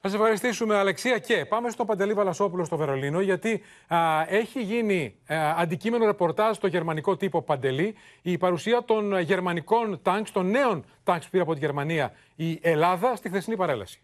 [0.00, 1.18] Θα σε ευχαριστήσουμε, Αλεξία.
[1.18, 3.98] Και πάμε στον Παντελή Βαλασόπουλο στο Βερολίνο, γιατί α,
[4.28, 10.50] έχει γίνει α, αντικείμενο ρεπορτάζ στο γερμανικό τύπο Παντελή η παρουσία των γερμανικών τάγκς, των
[10.50, 14.02] νέων τάγκς που πήρε από τη Γερμανία η Ελλάδα στη χθεσινή παρέλαση.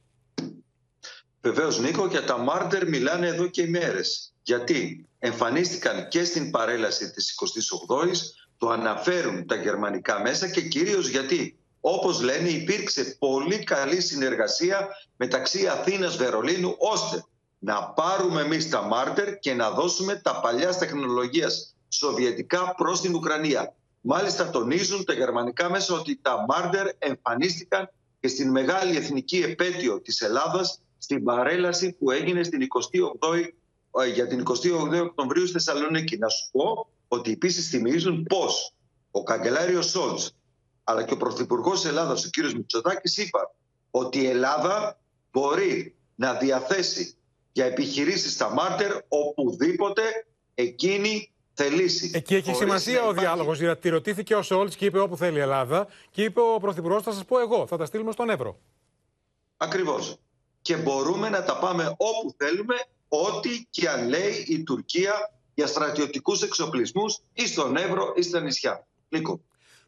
[1.44, 4.32] Βεβαίως, Νίκο, για τα Μάρτερ μιλάνε εδώ και ημέρες.
[4.42, 8.10] Γιατί εμφανίστηκαν και στην παρέλαση της 28η,
[8.58, 15.66] το αναφέρουν τα γερμανικά μέσα και κυρίως γιατί όπως λένε υπήρξε πολύ καλή συνεργασία μεταξύ
[15.66, 17.24] Αθήνας Βερολίνου ώστε
[17.58, 23.74] να πάρουμε εμείς τα Μάρτερ και να δώσουμε τα παλιά τεχνολογίας σοβιετικά προς την Ουκρανία.
[24.00, 30.20] Μάλιστα τονίζουν τα γερμανικά μέσα ότι τα Μάρτερ εμφανίστηκαν και στην μεγάλη εθνική επέτειο της
[30.20, 33.48] Ελλάδας στην παρέλαση που έγινε στην 28η,
[34.02, 36.16] ε, για την 28η Οκτωβρίου στη Θεσσαλονίκη.
[36.18, 38.74] Να σου πω ότι επίσης θυμίζουν πως
[39.10, 40.36] ο καγκελάριος Σόλτς
[40.84, 42.52] αλλά και ο Πρωθυπουργός Ελλάδα, ο κ.
[42.54, 43.54] Μητσοτάκης, είπα
[43.90, 45.00] ότι η Ελλάδα
[45.32, 47.16] μπορεί να διαθέσει
[47.52, 50.02] για επιχειρήσεις στα Μάρτερ οπουδήποτε
[50.54, 52.10] εκείνη θελήσει.
[52.14, 53.60] Εκεί έχει σημασία ο διάλογος.
[53.60, 57.12] Γιατί ρωτήθηκε ο Σόλτς και είπε όπου θέλει η Ελλάδα, και είπε ο Πρωθυπουργός, θα
[57.12, 58.58] σας πω εγώ, θα τα στείλουμε στον Εύρο.
[59.56, 60.18] Ακριβώς.
[60.64, 62.74] Και μπορούμε να τα πάμε όπου θέλουμε,
[63.08, 68.86] ό,τι και αν λέει η Τουρκία για στρατιωτικούς εξοπλισμούς ή στον Εύρο ή στα νησιά.
[69.08, 69.40] Νίκο.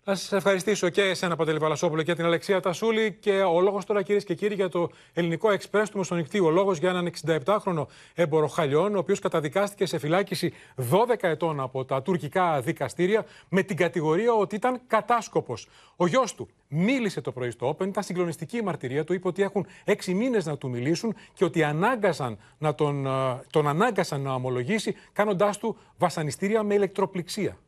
[0.08, 3.16] Να σα ευχαριστήσω και εσένα, Παντελή Παλασόπουλο, και την Αλεξία Τασούλη.
[3.20, 6.40] Και ο λόγος τώρα, κυρίες και κύριοι, για το ελληνικό εξπρέσ του Μεσονικτή.
[6.40, 10.52] Ο λόγος για έναν 67χρονο έμπορο χαλιών, ο οποίος καταδικάστηκε σε φυλάκιση
[10.90, 15.68] 12 ετών από τα τουρκικά δικαστήρια με την κατηγορία ότι ήταν κατάσκοπος.
[15.96, 19.12] Ο γιος του μίλησε το πρωί στο Open, ήταν συγκλονιστική η μαρτυρία του.
[19.12, 23.68] Είπε ότι έχουν 6 μήνες να του μιλήσουν και ότι ανάγκασαν να τον, ε, τον
[23.68, 27.58] ανάγκασαν να ομολογήσει, κάνοντάς του βασανιστήρια με ηλεκτροπληξία.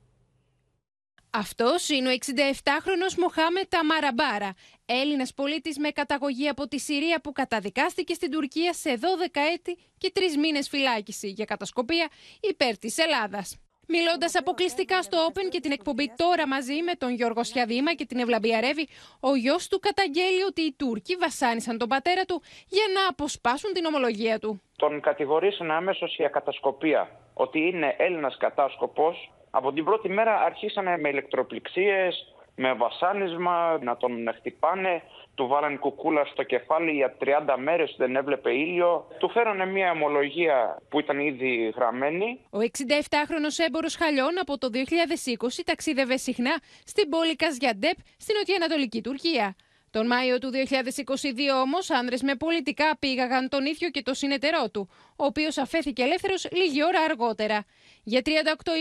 [1.39, 4.55] Αυτός είναι ο 67χρονο Μοχάμε Ταμαραμπάρα,
[4.87, 10.13] Έλληνας πολίτης με καταγωγή από τη Συρία που καταδικάστηκε στην Τουρκία σε 12 έτη και
[10.15, 12.09] 3 μήνες φυλάκιση για κατασκοπία
[12.41, 13.59] υπέρ της Ελλάδας.
[13.89, 18.19] Μιλώντας αποκλειστικά στο Open και την εκπομπή τώρα μαζί με τον Γιώργο Σιαδήμα και την
[18.19, 18.89] Ευλαμπία Ρεύη,
[19.21, 23.85] ο γιος του καταγγέλει ότι οι Τούρκοι βασάνισαν τον πατέρα του για να αποσπάσουν την
[23.85, 24.63] ομολογία του.
[24.77, 31.09] Τον κατηγορήσαν αμέσω για κατασκοπία, ότι είναι Έλληνας κατάσκοπος από την πρώτη μέρα αρχίσανε με
[31.09, 35.03] ηλεκτροπληξίες, με βασάνισμα, να τον χτυπάνε.
[35.35, 39.07] Του βάλανε κουκούλα στο κεφάλι για 30 μέρες, δεν έβλεπε ήλιο.
[39.19, 42.41] Του φέρανε μια ομολογία που ήταν ήδη γραμμένη.
[42.51, 44.79] Ο 67χρονος έμπορος χαλιών από το 2020
[45.65, 49.57] ταξίδευε συχνά στην πόλη Καζιαντέπ στην νοτιοανατολική Τουρκία.
[49.91, 50.57] Τον Μάιο του 2022
[51.63, 56.49] όμως άνδρες με πολιτικά πήγαγαν τον ίδιο και το συνεταιρό του, ο οποίος αφέθηκε ελεύθερος
[56.53, 57.65] λίγη ώρα αργότερα.
[58.03, 58.31] Για 38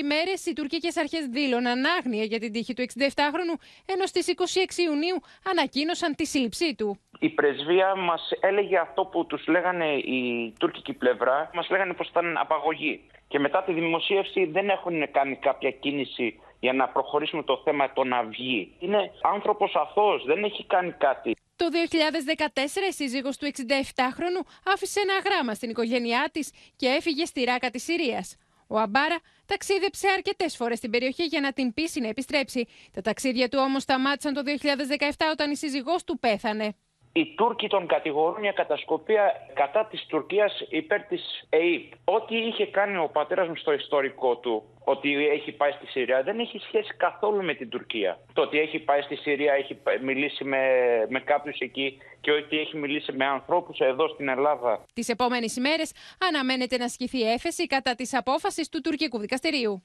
[0.03, 5.17] ημέρες οι τουρκικές αρχές δήλωναν άγνοια για την τύχη του 67χρονου, ενώ στις 26 Ιουνίου
[5.49, 6.99] ανακοίνωσαν τη σύλληψή του.
[7.19, 12.37] Η πρεσβεία μας έλεγε αυτό που τους λέγανε η τουρκική πλευρά, μας λέγανε πως ήταν
[12.37, 13.01] απαγωγή.
[13.27, 18.03] Και μετά τη δημοσίευση δεν έχουν κάνει κάποια κίνηση για να προχωρήσουμε το θέμα το
[18.03, 18.75] να βγει.
[18.79, 21.35] Είναι άνθρωπος αθώος, δεν έχει κάνει κάτι.
[21.55, 24.41] Το 2014 η σύζυγος του 67χρονου
[24.73, 28.37] άφησε ένα γράμμα στην οικογένειά της και έφυγε στη ράκα της Συρίας.
[28.67, 29.15] Ο Αμπάρα
[29.45, 32.67] ταξίδεψε αρκετές φορές στην περιοχή για να την πείσει να επιστρέψει.
[32.93, 36.75] Τα ταξίδια του όμως σταμάτησαν το 2017 όταν η σύζυγός του πέθανε.
[37.13, 41.83] Οι Τούρκοι τον κατηγορούν για κατασκοπία κατά της Τουρκίας υπέρ της ΕΕΠ.
[42.03, 46.39] Ό,τι είχε κάνει ο πατέρας μου στο ιστορικό του, ότι έχει πάει στη Συρία, δεν
[46.39, 48.19] έχει σχέση καθόλου με την Τουρκία.
[48.33, 50.61] Το ότι έχει πάει στη Συρία, έχει μιλήσει με,
[51.09, 54.85] με κάποιους εκεί και ότι έχει μιλήσει με ανθρώπους εδώ στην Ελλάδα.
[54.93, 55.91] Τις επόμενες ημέρες
[56.29, 59.83] αναμένεται να ασκηθεί έφεση κατά της απόφασης του τουρκικού δικαστηρίου.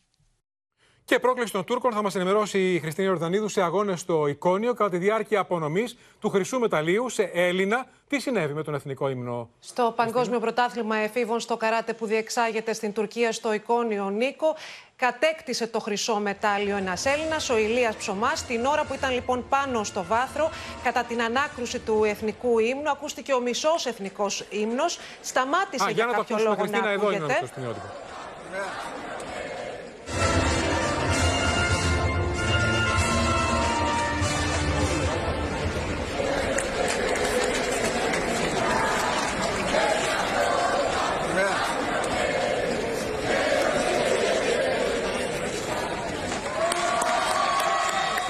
[1.12, 4.90] Και πρόκληση των Τούρκων θα μας ενημερώσει η Χριστίνα Ιορδανίδου σε αγώνες στο Εικόνιο κατά
[4.90, 7.86] τη διάρκεια απονομής του Χρυσού Μεταλλίου σε Έλληνα.
[8.08, 12.92] Τι συνέβη με τον εθνικό ύμνο; Στο Παγκόσμιο Πρωτάθλημα Εφήβων στο Καράτε που διεξάγεται στην
[12.92, 14.54] Τουρκία στο Εικόνιο Νίκο,
[14.96, 18.46] κατέκτησε το χρυσό μετάλλιο ένας Έλληνας, ο Ηλίας Ψωμάς.
[18.46, 20.50] Την ώρα που ήταν λοιπόν πάνω στο βάθρο,
[20.82, 24.98] κατά την ανάκρουση του εθνικού ύμνου, ακούστηκε ο μισός εθνικός ύμνος.
[25.22, 27.50] Σταμάτησε Α, για, για κάποιο λόγο να ακούγεται.
[27.58, 27.74] Είναι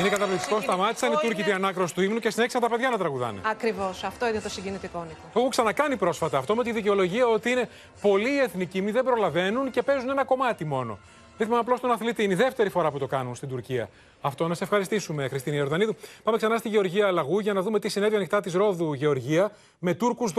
[0.09, 0.61] καταπληκτικό.
[0.61, 3.41] Σταμάτησαν οι Τούρκοι την ανάκρωση του ύμνου και συνέχισαν τα παιδιά να τραγουδάνε.
[3.43, 4.05] Ακριβώς.
[4.05, 5.21] Αυτό είναι το συγκινητικό, Νίκο.
[5.33, 7.69] Το έχω ξανακάνει πρόσφατα αυτό με τη δικαιολογία ότι είναι
[8.01, 10.99] πολλοί εθνικοί, μη δεν προλαβαίνουν και παίζουν ένα κομμάτι μόνο.
[11.37, 12.25] Δεν θυμάμαι απλώς τον αθλητή.
[12.25, 13.89] Είναι η δεύτερη φορά που το κάνουν στην Τουρκία.
[14.21, 15.97] Αυτό να σε ευχαριστήσουμε, Χριστίνη Ιορδανίδου.
[16.23, 19.95] Πάμε ξανά στη Γεωργία Λαγού για να δούμε τι συνέβη ανοιχτά της Ρόδου Γεωργία με
[19.95, 20.33] Τούρκους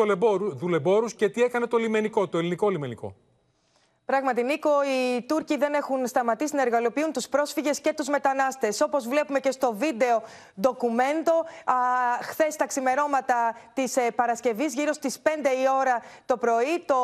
[0.54, 3.16] δουλεμπόρους και τι έκανε το λιμενικό, το ελληνικό λιμενικό.
[4.06, 8.82] Πράγματι, Νίκο, οι Τούρκοι δεν έχουν σταματήσει να εργαλοποιούν τους πρόσφυγες και τους μετανάστες.
[8.82, 10.22] Όπως βλέπουμε και στο βίντεο
[10.62, 11.46] ντοκουμέντο,
[12.22, 16.96] χθες τα ξημερώματα της ε, Παρασκευής, γύρω στις 5 η ώρα το πρωί, το,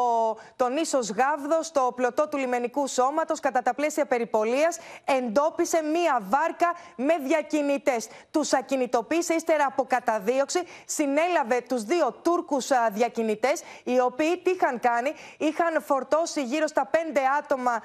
[0.56, 6.74] το νήσο Γάβδος, στο πλωτό του λιμενικού σώματος, κατά τα πλαίσια περιπολίας, εντόπισε μία βάρκα
[6.96, 8.08] με διακινητές.
[8.32, 15.14] Τους ακινητοποίησε ύστερα από καταδίωξη, συνέλαβε τους δύο Τούρκους διακινητές, οι οποίοι τι είχαν κάνει,
[15.38, 17.82] είχαν φορτώσει γύρω στα πέντε άτομα,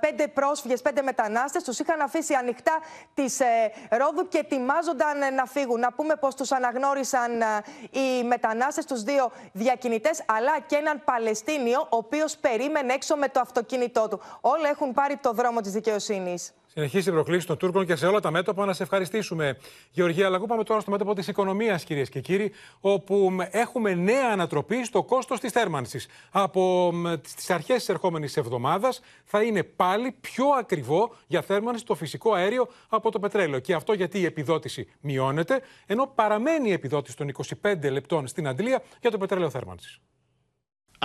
[0.00, 1.62] πέντε πρόσφυγες, πέντε μετανάστες.
[1.62, 2.78] Τους είχαν αφήσει ανοιχτά
[3.14, 5.80] της ε, Ρόδου και ετοιμάζονταν ε, να φύγουν.
[5.80, 7.46] Να πούμε πως τους αναγνώρισαν ε,
[7.90, 13.40] οι μετανάστες, τους δύο διακινητές, αλλά και έναν Παλαιστίνιο, ο οποίος περίμενε έξω με το
[13.40, 14.20] αυτοκίνητό του.
[14.40, 16.52] Όλα έχουν πάρει το δρόμο της δικαιοσύνης.
[16.78, 19.58] Συνεχίσει η προκλήση των Τούρκων και σε όλα τα μέτωπα να σε ευχαριστήσουμε.
[19.90, 24.84] Γεωργία Λαγού, πάμε τώρα στο μέτωπο της οικονομίας, κυρίες και κύριοι, όπου έχουμε νέα ανατροπή
[24.84, 26.08] στο κόστος της θέρμανσης.
[26.30, 26.92] Από
[27.34, 32.68] τις αρχές της ερχόμενης εβδομάδας θα είναι πάλι πιο ακριβό για θέρμανση το φυσικό αέριο
[32.88, 33.58] από το πετρέλαιο.
[33.58, 38.82] Και αυτό γιατί η επιδότηση μειώνεται, ενώ παραμένει η επιδότηση των 25 λεπτών στην αντλία
[39.00, 40.00] για το πετρέλαιο θέρμανσης.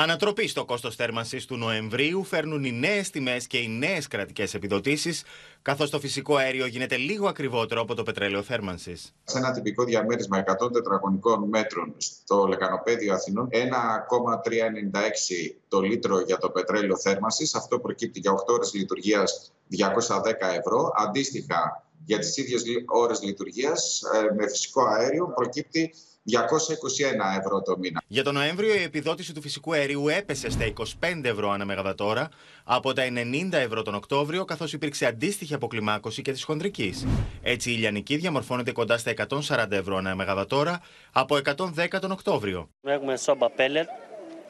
[0.01, 5.23] Ανατροπή στο κόστος θέρμανσης του Νοεμβρίου φέρνουν οι νέες τιμές και οι νέες κρατικές επιδοτήσεις,
[5.61, 9.13] καθώς το φυσικό αέριο γίνεται λίγο ακριβότερο από το πετρέλαιο θέρμανσης.
[9.23, 16.49] Σε ένα τυπικό διαμέρισμα 100 τετραγωνικών μέτρων στο λεκανοπέδιο Αθηνών, 1,396 το λίτρο για το
[16.49, 17.55] πετρέλαιο θέρμανσης.
[17.55, 20.91] Αυτό προκύπτει για 8 ώρες λειτουργίας 210 ευρώ.
[20.95, 25.93] Αντίστοιχα, για τις ίδιες ώρες λειτουργίας ε, με φυσικό αέριο προκύπτει
[26.25, 28.01] 221 ευρώ το μήνα.
[28.07, 32.29] Για τον Νοέμβριο η επιδότηση του φυσικού αερίου έπεσε στα 25 ευρώ ανά μεγαβατόρα
[32.63, 33.03] από τα
[33.51, 37.05] 90 ευρώ τον Οκτώβριο, καθώς υπήρξε αντίστοιχη αποκλιμάκωση και της χονδρικής.
[37.41, 39.13] Έτσι η ηλιανική διαμορφώνεται κοντά στα
[39.47, 40.81] 140 ευρώ ανά μεγαβατόρα
[41.11, 42.69] από 110 τον Οκτώβριο.
[42.81, 43.87] Έχουμε σόμπα πέλετ.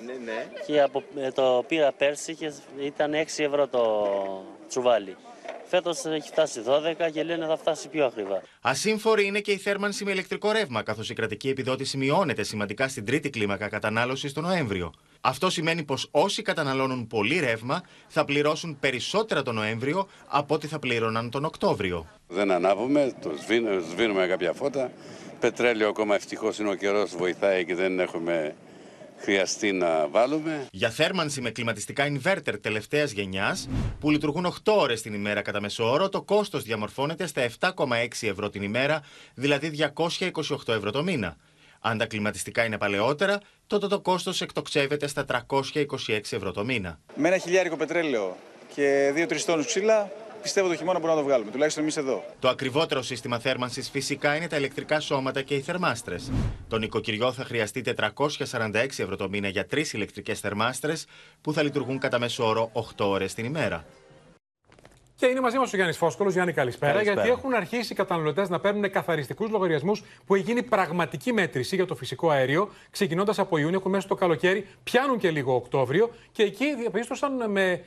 [0.05, 0.47] Ναι, ναι.
[0.65, 3.81] Και από ε, το πήρα πέρσι και ήταν 6 ευρώ το
[4.67, 5.15] τσουβάλι.
[5.65, 8.41] Φέτος έχει φτάσει 12 και λένε θα φτάσει πιο ακριβά.
[8.61, 13.05] Ασύμφορη είναι και η θέρμανση με ηλεκτρικό ρεύμα, καθώς η κρατική επιδότηση μειώνεται σημαντικά στην
[13.05, 14.93] τρίτη κλίμακα κατανάλωσης το Νοέμβριο.
[15.21, 20.79] Αυτό σημαίνει πως όσοι καταναλώνουν πολύ ρεύμα θα πληρώσουν περισσότερα το Νοέμβριο από ό,τι θα
[20.79, 22.07] πλήρωναν τον Οκτώβριο.
[22.27, 23.31] Δεν ανάβουμε, το
[23.91, 24.91] σβήνουμε κάποια φώτα.
[25.39, 28.55] Πετρέλαιο ακόμα ευτυχώς είναι ο καιρός, βοηθάει και δεν έχουμε
[29.21, 30.67] χρειαστεί να βάλουμε.
[30.71, 35.91] Για θέρμανση με κλιματιστικά inverter τελευταίας γενιάς, που λειτουργούν 8 ώρες την ημέρα κατά μέσο
[35.91, 39.03] όρο, το κόστος διαμορφώνεται στα 7,6 ευρώ την ημέρα,
[39.33, 41.37] δηλαδή 228 ευρώ το μήνα.
[41.79, 46.99] Αν τα κλιματιστικά είναι παλαιότερα, τότε το κόστος εκτοξεύεται στα 326 ευρώ το μήνα.
[47.15, 48.37] Με ένα χιλιάρικο πετρέλαιο
[48.75, 52.23] και 2-3 τόνους ξύλα, πιστεύω το χειμώνα μπορούμε να το βγάλουμε, τουλάχιστον εμείς εδώ.
[52.39, 56.31] Το ακριβότερο σύστημα θέρμανσης φυσικά είναι τα ηλεκτρικά σώματα και οι θερμάστρες.
[56.67, 61.05] Το νοικοκυριό θα χρειαστεί 446 ευρώ το μήνα για τρεις ηλεκτρικές θερμάστρες
[61.41, 63.85] που θα λειτουργούν κατά μέσο όρο 8 ώρες την ημέρα.
[65.15, 66.29] Και είναι μαζί μας ο Γιάννης Φόσκολο.
[66.29, 67.21] Γιάννη, καλησπέρα, καλησπέρα.
[67.21, 71.85] Γιατί έχουν αρχίσει οι καταναλωτές να παίρνουν καθαριστικούς λογαριασμούς που έχει γίνει πραγματική μέτρηση για
[71.85, 72.69] το φυσικό αέριο.
[72.91, 77.83] Ξεκινώντας από Ιούνιο, έχουν μέσα στο καλοκαίρι, πιάνουν και λίγο Οκτώβριο και εκεί διαπίστωσαν με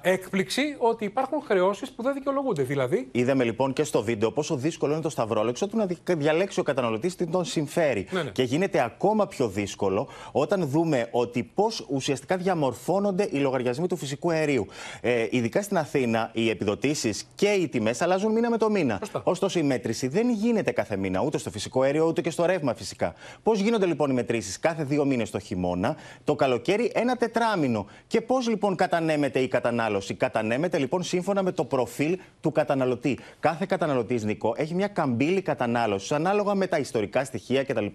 [0.00, 2.62] έκπληξη ότι υπάρχουν χρεώσεις που δεν δικαιολογούνται.
[2.62, 3.08] Δηλαδή.
[3.12, 7.16] Είδαμε λοιπόν και στο βίντεο πόσο δύσκολο είναι το σταυρόλεξο του να διαλέξει ο καταναλωτής
[7.16, 8.06] τι τον συμφέρει.
[8.10, 8.30] Ναι, ναι.
[8.30, 14.30] Και γίνεται ακόμα πιο δύσκολο όταν δούμε ότι πώς ουσιαστικά διαμορφώνονται οι λογαριασμοί του φυσικού
[14.30, 14.66] αερίου.
[15.00, 19.00] Ε, ειδικά στην Αθήνα, οι επιδοτήσεις και οι τιμές αλλάζουν μήνα με το μήνα.
[19.22, 22.74] Ωστόσο, η μέτρηση δεν γίνεται κάθε μήνα ούτε στο φυσικό αέριο ούτε και στο ρεύμα
[22.74, 23.14] φυσικά.
[23.42, 27.86] Πώς γίνονται λοιπόν οι μετρήσεις κάθε δύο μήνες το χειμώνα, το καλοκαίρι ένα τετράμινο.
[28.06, 30.14] Και πώς λοιπόν κατανέμεται η κατανάλωση.
[30.14, 33.18] Κατανέμεται λοιπόν σύμφωνα με το προφίλ του καταναλωτή.
[33.40, 37.86] Κάθε καταναλωτής, Νικό, έχει μια καμπύλη κατανάλωσης ανάλογα με τα ιστορικά στοιχεία κτλ.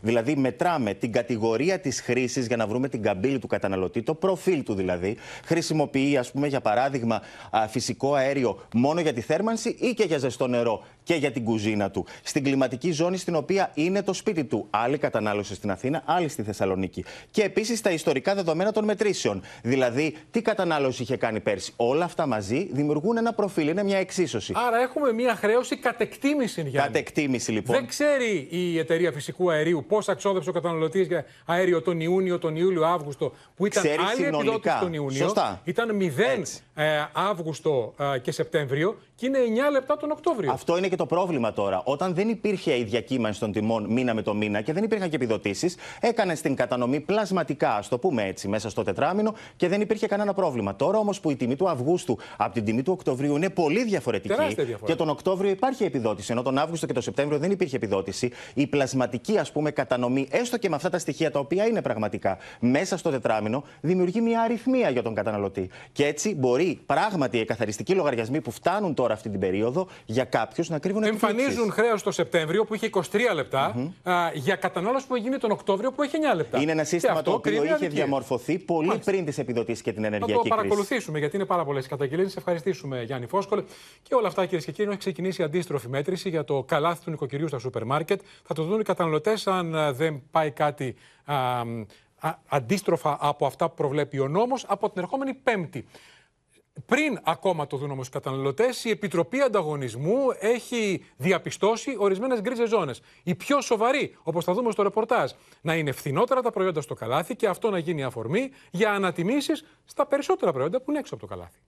[0.00, 4.62] Δηλαδή, μετράμε την κατηγορία της χρήσης για να βρούμε την καμπύλη του καταναλωτή, το προφίλ
[4.62, 5.16] του δηλαδή.
[5.44, 7.22] Χρησιμοποιεί, ας πούμε, για παράδειγμα,
[7.68, 11.90] φυσικό αέριο μόνο για τη θέρμανση ή και για ζεστό νερό και για την κουζίνα
[11.90, 12.06] του.
[12.22, 14.66] Στην κλιματική ζώνη στην οποία είναι το σπίτι του.
[14.70, 17.04] Άλλη κατανάλωση στην Αθήνα, άλλη στη Θεσσαλονίκη.
[17.30, 19.42] Και επίσης τα ιστορικά δεδομένα των μετρήσεων.
[19.62, 21.72] Δηλαδή, τι κατανάλωση είχε κάνει πέρσι.
[21.76, 24.52] Όλα αυτά μαζί δημιουργούν ένα προφίλ, είναι μια εξίσωση.
[24.56, 26.92] Άρα έχουμε μια χρέωση κατεκτήμηση, Γιάννη.
[26.92, 27.76] Κατεκτήμηση, λοιπόν.
[27.76, 32.56] Δεν ξέρει η εταιρεία φυσικού αερίου πώς αξόδεψε ο καταναλωτής για αέριο τον Ιούνιο, τον
[32.56, 34.38] Ιούλιο, Αύγουστο, που ήταν ξέρει άλλη συνολικά.
[34.40, 35.24] επιδότηση τον Ιούνιο.
[35.24, 35.60] Σωστά.
[35.64, 40.52] Ήταν 0 ε, Αύγουστο ε, και Σεπτέμβριο και είναι 9 λεπτά τον Οκτώβριο.
[40.52, 41.82] Αυτό είναι και το πρόβλημα τώρα.
[41.84, 45.16] Όταν δεν υπήρχε η διακύμανση των τιμών μήνα με το μήνα και δεν υπήρχαν και
[45.16, 50.06] επιδοτήσεις, έκανες την κατανομή πλασματικά, ας το πούμε έτσι, μέσα στο τετράμινο και δεν υπήρχε
[50.06, 50.76] κανένα πρόβλημα.
[50.76, 54.54] Τώρα όμως που η τιμή του Αυγούστου από την τιμή του Οκτωβρίου είναι πολύ διαφορετική
[54.84, 58.66] και τον Οκτώβριο υπάρχει επιδότηση, ενώ τον Αύγουστο και τον Σεπτέμβριο δεν υπήρχε επιδότηση, η
[58.66, 62.96] πλασματική ας πούμε κατανομή, έστω και με αυτά τα στοιχεία τα οποία είναι πραγματικά μέσα
[62.96, 65.70] στο τετράμινο, δημιουργεί μια αριθμία για τον καταναλωτή.
[65.92, 70.68] Και έτσι μπορεί πράγματι οι καθαριστικοί λογαριασμοί που φτάνουν τώρα αυτή την περίοδο για κάποιους
[70.68, 73.00] να κρύβουν Εμφανίζουν χρέος το Σεπτέμβριο που είχε 23
[73.34, 76.60] λεπτά α, για κατανάλωση που έγινε τον Οκτώβριο που έχει 9 λεπτά.
[76.60, 79.10] Είναι ένα σύστημα το οποίο είχε διαμορφωθεί πολύ Μάλιστα.
[79.10, 80.48] πριν τις επιδοτήσεις και την ενεργειακή κρίση.
[80.48, 82.32] Θα το παρακολουθήσουμε γιατί είναι πάρα πολλές καταγγελίες.
[82.32, 83.62] Σε ευχαριστήσουμε Γιάννη Φόσκολε.
[84.02, 87.48] Και όλα αυτά κυρίες και κύριοι έχει ξεκινήσει αντίστροφη μέτρηση για το καλάθι του νοικοκυριού
[87.48, 88.20] στα σούπερ μάρκετ.
[88.44, 90.94] Θα το δουν οι καταναλωτές αν δεν πάει κάτι
[91.24, 91.34] α,
[92.18, 95.86] α, αντίστροφα από αυτά που προβλέπει ο νόμος από την ερχόμενη Πέμπτη.
[96.86, 103.00] Πριν ακόμα το δουν όμως οι καταναλωτές, η Επιτροπή Ανταγωνισμού έχει διαπιστώσει ορισμένες γκρίζες ζώνες.
[103.22, 105.30] Η πιο σοβαρή, όπως θα δούμε στο ρεπορτάζ,
[105.60, 110.06] να είναι φθηνότερα τα προϊόντα στο καλάθι και αυτό να γίνει αφορμή για ανατιμήσεις στα
[110.06, 111.58] περισσότερα προϊόντα που είναι έξω από το καλάθι.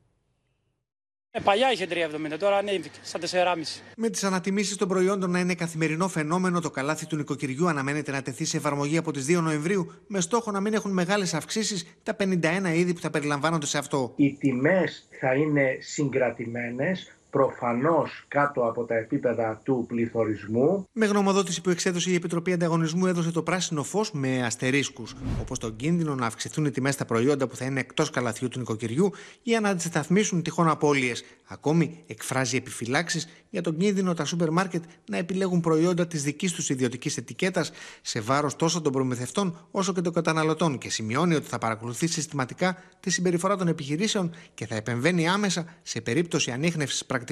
[1.36, 3.82] Ε, παλιά είχε 3,70, τώρα ανέβηκε στα 4,5.
[3.96, 8.22] Με τις ανατιμήσεις των προϊόντων να είναι καθημερινό φαινόμενο, το καλάθι του νοικοκυριού αναμένεται να
[8.22, 12.16] τεθεί σε εφαρμογή από τις 2 Νοεμβρίου, με στόχο να μην έχουν μεγάλες αυξήσεις τα
[12.18, 14.12] 51 είδη που θα περιλαμβάνονται σε αυτό.
[14.16, 20.88] Οι τιμές θα είναι συγκρατημένες, προφανώς κάτω από τα επίπεδα του πληθωρισμού.
[20.92, 25.76] Με γνωμοδότηση που εξέδωσε η Επιτροπή Ανταγωνισμού, έδωσε το πράσινο φως με αστερίσκους, όπως τον
[25.76, 29.10] κίνδυνο να αυξηθούν οι τιμές στα προϊόντα που θα είναι εκτός καλαθιού του νοικοκυριού
[29.42, 31.24] ή να αντισταθμίσουν τυχόν απώλειες.
[31.48, 36.68] Ακόμη εκφράζει επιφυλάξεις για τον κίνδυνο τα σούπερ μάρκετ να επιλέγουν προϊόντα της δικής τους
[36.68, 41.58] ιδιωτικής ετικέτας σε βάρος τόσο των προμηθευτών όσο και των καταναλωτών και σημειώνει ότι θα
[41.58, 47.23] παρακολουθεί συστηματικά τη συμπεριφορά των επιχειρήσεων και θα επεμβαίνει άμεσα σε περίπτωση ανείχνευσης πρακτικών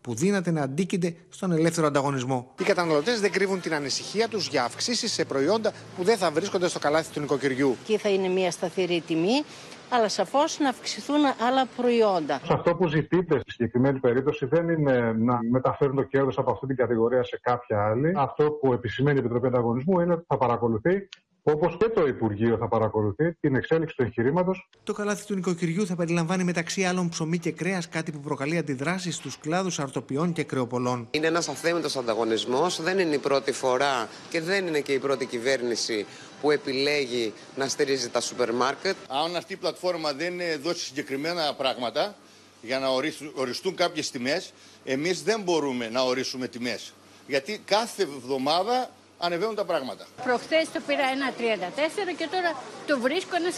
[0.00, 2.50] που δύναται να αντίκειται στον ελεύθερο ανταγωνισμό.
[2.60, 6.68] Οι καταναλωτές δεν κρύβουν την ανησυχία τους για αυξήσεις σε προϊόντα που δεν θα βρίσκονται
[6.68, 7.76] στο καλάθι του νοικοκυριού.
[7.82, 9.44] Εκεί θα είναι μια σταθερή τιμή
[9.90, 12.40] αλλά σαφώς να αυξηθούν άλλα προϊόντα.
[12.50, 16.76] Αυτό που ζητείτε στη συγκεκριμένη περίπτωση δεν είναι να μεταφέρουν το κέρδος από αυτή την
[16.76, 18.12] κατηγορία σε κάποια άλλη.
[18.16, 21.08] Αυτό που επισημαίνει η Επιτροπή Ανταγωνισμού είναι ότι θα παρακολουθεί
[21.42, 24.68] Όπως και το Υπουργείο θα παρακολουθεί την εξέλιξη του εγχειρήματος.
[24.82, 29.14] Το καλάθι του νοικοκυριού θα περιλαμβάνει μεταξύ άλλων ψωμί και κρέας, κάτι που προκαλεί αντιδράσεις
[29.16, 31.08] στους κλάδους αρτοπιών και κρεοπολών.
[31.10, 32.82] Είναι ένας αθέμητος ανταγωνισμός.
[32.82, 36.06] Δεν είναι η πρώτη φορά και δεν είναι και η πρώτη κυβέρνηση
[36.40, 38.96] που επιλέγει να στηρίζει τα σούπερ μάρκετ.
[39.08, 42.14] Αν αυτή η πλατφόρμα δεν δώσει συγκεκριμένα πράγματα
[42.62, 42.88] για να
[43.34, 44.52] οριστούν κάποιες τιμές,
[44.84, 46.92] εμείς δεν μπορούμε να ορίσουμε τιμές.
[47.26, 48.90] Γιατί κάθε εβδομάδα
[49.20, 50.06] ανεβαίνουν τα πράγματα.
[50.24, 52.50] Προχθές το πήρα ένα 34 και τώρα
[52.86, 53.50] το βρίσκω ένα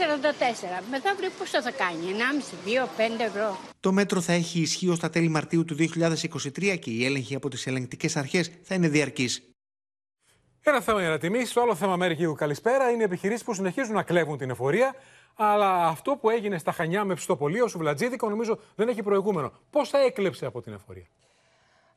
[0.81, 0.85] 44.
[0.90, 3.59] Μετά βρει πόσο θα κάνει, 1,5, 2, 5 ευρώ.
[3.81, 7.66] Το μέτρο θα έχει ισχύω στα τέλη Μαρτίου του 2023 και η έλεγχη από τις
[7.66, 9.42] ελεγκτικές αρχές θα είναι διαρκής.
[10.64, 11.53] Ένα θέμα για να τιμήσεις.
[11.53, 14.94] Το άλλο θέμα, Μέρη καλησπέρα, είναι οι επιχειρήσεις που συνεχίζουν να κλέβουν την εφορία.
[15.35, 19.53] Αλλά αυτό που έγινε στα Χανιά με ψητοπολείο, Σουβλατζίδικο, νομίζω δεν έχει προηγούμενο.
[19.70, 21.07] Πώς θα έκλεψε από την εφορία;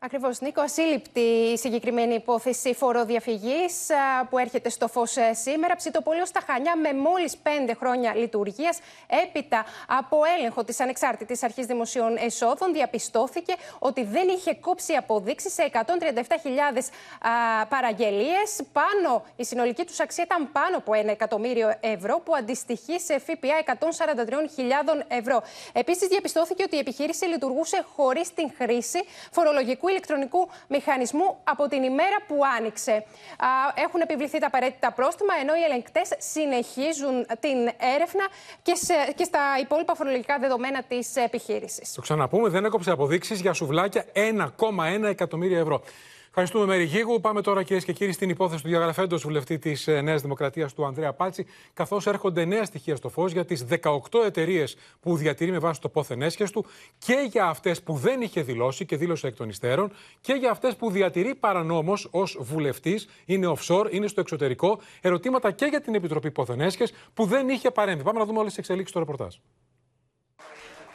[0.05, 0.61] Ακριβώς, Νίκο.
[0.61, 3.87] Ασύλληπτη η συγκεκριμένη υπόθεση φοροδιαφυγής
[4.29, 5.75] που έρχεται στο φως ε, σήμερα.
[5.75, 8.79] Ψητοπολείο στα Χανιά με μόλις πέντε χρόνια λειτουργίας.
[9.23, 15.69] Έπειτα από έλεγχο της Ανεξάρτητης Αρχής Δημοσίων Εσόδων, διαπιστώθηκε ότι δεν είχε κόψει αποδείξεις σε
[15.73, 16.91] 137.000
[17.69, 18.61] παραγγελίες.
[18.73, 23.77] Πάνω, η συνολική τους αξία ήταν πάνω από ένα εκατομμύριο ευρώ, που αντιστοιχεί σε ΦΠΑ
[24.97, 25.43] 143.000 ευρώ.
[25.73, 32.17] Επίσης, διαπιστώθηκε ότι η επιχείρηση λειτουργούσε χωρίς την χρήση φορολογικού ηλεκτρονικού μηχανισμού από την ημέρα
[32.27, 33.05] που άνοιξε.
[33.86, 37.58] Έχουν επιβληθεί τα απαραίτητα πρόστιμα, ενώ οι ελεγκτές συνεχίζουν την
[37.95, 38.25] έρευνα
[38.62, 38.73] και,
[39.15, 41.93] και στα υπόλοιπα φορολογικά δεδομένα της επιχείρησης.
[41.93, 45.81] Το ξαναπούμε, δεν έκοψε αποδείξεις για σουβλάκια 1,1 εκατομμύρια ευρώ.
[46.37, 47.19] Ευχαριστούμε, Μέρη Γίγου.
[47.19, 50.85] Πάμε τώρα, κυρίες και κύριοι, στην υπόθεση του διαγραφέντος βουλευτή της ε, Νέας Δημοκρατίας του
[50.85, 55.59] Ανδρέα Πάτση, καθώς έρχονται νέα στοιχεία στο φως για τις 18 εταιρείες που διατηρεί με
[55.59, 56.65] βάση το πόθεν έσχες του
[56.97, 60.75] και για αυτές που δεν είχε δηλώσει και δήλωσε εκ των υστέρων και για αυτές
[60.75, 64.79] που διατηρεί παρανόμως ως βουλευτής, είναι offshore, είναι στο εξωτερικό.
[65.01, 66.71] Ερωτήματα και για την Επιτροπή Πόθεν
[67.13, 68.03] που δεν είχε παρέμβει.
[68.03, 69.35] Πάμε να δούμε όλες τις εξελίξεις στο ρεπορτάζ.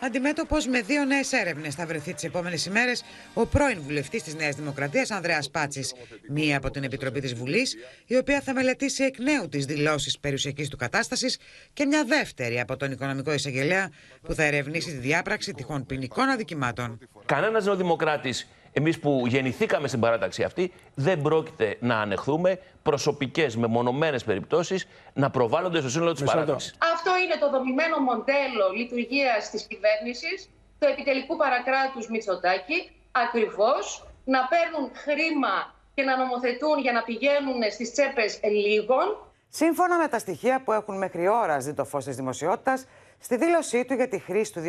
[0.03, 3.03] Αντιμέτωπος με δύο νέες έρευνες θα βρεθεί τις επόμενες ημέρες
[3.35, 5.95] ο πρώην βουλευτής της Νέας Δημοκρατίας Ανδρέας Πάτσης.
[6.29, 10.69] Μία από την Επιτροπή της Βουλής, η οποία θα μελετήσει εκ νέου τις δηλώσεις περιουσιακής
[10.69, 11.39] του κατάστασης,
[11.73, 13.91] και μια δεύτερη από τον Οικονομικό Εισαγγελέα,
[14.23, 16.99] που θα ερευνήσει τη διάπραξη τυχόν ποινικών αδικημάτων.
[17.27, 24.89] Κανένας νεοδημοκράτης εμείς που γεννηθήκαμε στην παράταξη αυτή δεν πρόκειται να ανεχθούμε προσωπικές μεμονωμένες περιπτώσεις
[25.13, 26.75] να προβάλλονται στο σύνολο της παράταξης.
[26.95, 34.91] Αυτό είναι το δομημένο μοντέλο λειτουργίας της κυβέρνησης, του επιτελικού παρακράτους Μητσοτάκη, ακριβώς να παίρνουν
[34.95, 39.07] χρήμα και να νομοθετούν για να πηγαίνουν στις τσέπες λίγων.
[39.49, 42.87] Σύμφωνα με τα στοιχεία που έχουν μέχρι ώρα δει το φως της δημοσιότητας,
[43.21, 44.61] στη δήλωσή του για τη χρήση του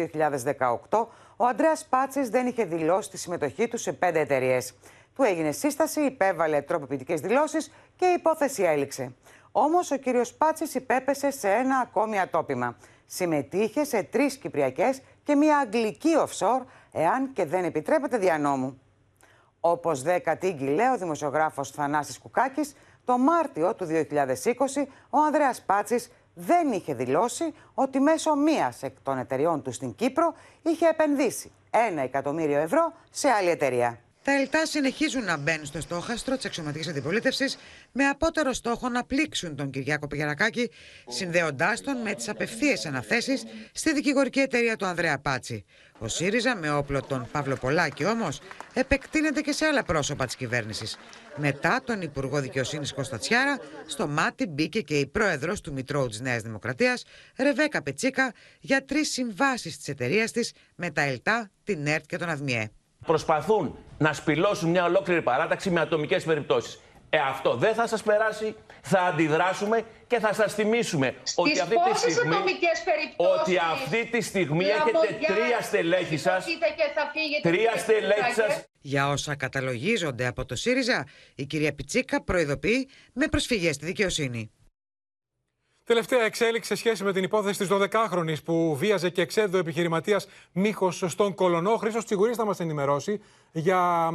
[0.90, 4.74] 2018, ο Ανδρέας Πάτσης δεν είχε δηλώσει τη συμμετοχή του σε πέντε εταιρείες.
[5.16, 9.14] Του έγινε σύσταση, υπέβαλε τροποποιητικές δηλώσεις και η υπόθεση έληξε.
[9.52, 12.78] Όμως ο κύριος Πάτσης υπέπεσε σε ένα ακόμη ατόπιμα.
[13.06, 18.82] Συμμετείχε σε τρεις Κυπριακές και μία Αγγλική offshore, εάν και δεν επιτρέπεται δια νόμου.
[19.60, 22.76] Όπως δε κατήγγειλε ο δημοσιογράφος Θανάσης Κουκάκης,
[23.06, 29.18] το Μάρτιο του 2020 ο Ανδρέας Πάτσης δεν είχε δηλώσει ότι μέσω μίας εκ των
[29.18, 34.00] εταιριών του στην Κύπρο είχε επενδύσει ένα εκατομμύριο ευρώ σε άλλη εταιρεία.
[34.24, 37.58] Τα ΕΛΤΑ συνεχίζουν να μπαίνουν στο στόχαστρο της αξιωματικής αντιπολίτευσης
[37.92, 40.70] με απότερο στόχο να πλήξουν τον Κυριάκο Πηγερακάκη,
[41.08, 45.66] συνδέοντάς τον με τις απευθείε αναθέσεις στη δικηγορική εταιρεία του Ανδρέα Πάτσι.
[46.00, 48.40] Ο ΣΥΡΙΖΑ, με όπλο τον Παύλο Πολάκη όμως,
[48.74, 50.98] επεκτείνεται και σε άλλα πρόσωπα της κυβέρνησης.
[51.36, 56.20] Μετά τον Υπουργό Δικαιοσύνης Κώστα Τσιάρα, στο μάτι μπήκε και η πρόεδρος του Μητρώου της
[56.22, 57.04] Νέας Δημοκρατίας,
[57.38, 62.30] Ρεβέκα Πετσίκα, για τρεις συμβάσεις της εταιρείας της με τα ΕΛΤΑ, την ΕΡΤ και τον
[62.30, 62.72] ΑΔΜΙΕ
[63.06, 66.82] προσπαθούν να σπηλώσουν μια ολόκληρη παράταξη με ατομικές περιπτώσεις.
[67.14, 68.56] Ε, αυτό δεν θα σας περάσει.
[68.82, 72.36] Θα αντιδράσουμε και θα σας θυμίσουμε ότι αυτή, τη στιγμή,
[73.16, 76.46] ότι αυτή τη στιγμή έχετε τρία στελέχη σας.
[77.42, 78.64] Τρία στελέχη σας.
[78.82, 84.52] Για όσα καταλογίζονται από το ΣΥΡΙΖΑ, η κυρία Πιτσίκα προειδοποιεί με προσφυγές στη δικαιοσύνη.
[85.92, 91.04] Τελευταία εξέλιξη σε σχέση με την υπόθεση της 12χρονη που βίαζε και εξέδω επιχειρηματίας Μίχος
[91.08, 91.78] στον Κολονό.
[91.78, 93.22] Χρήστος Τσιγουρής θα μας ενημερώσει
[93.52, 94.10] για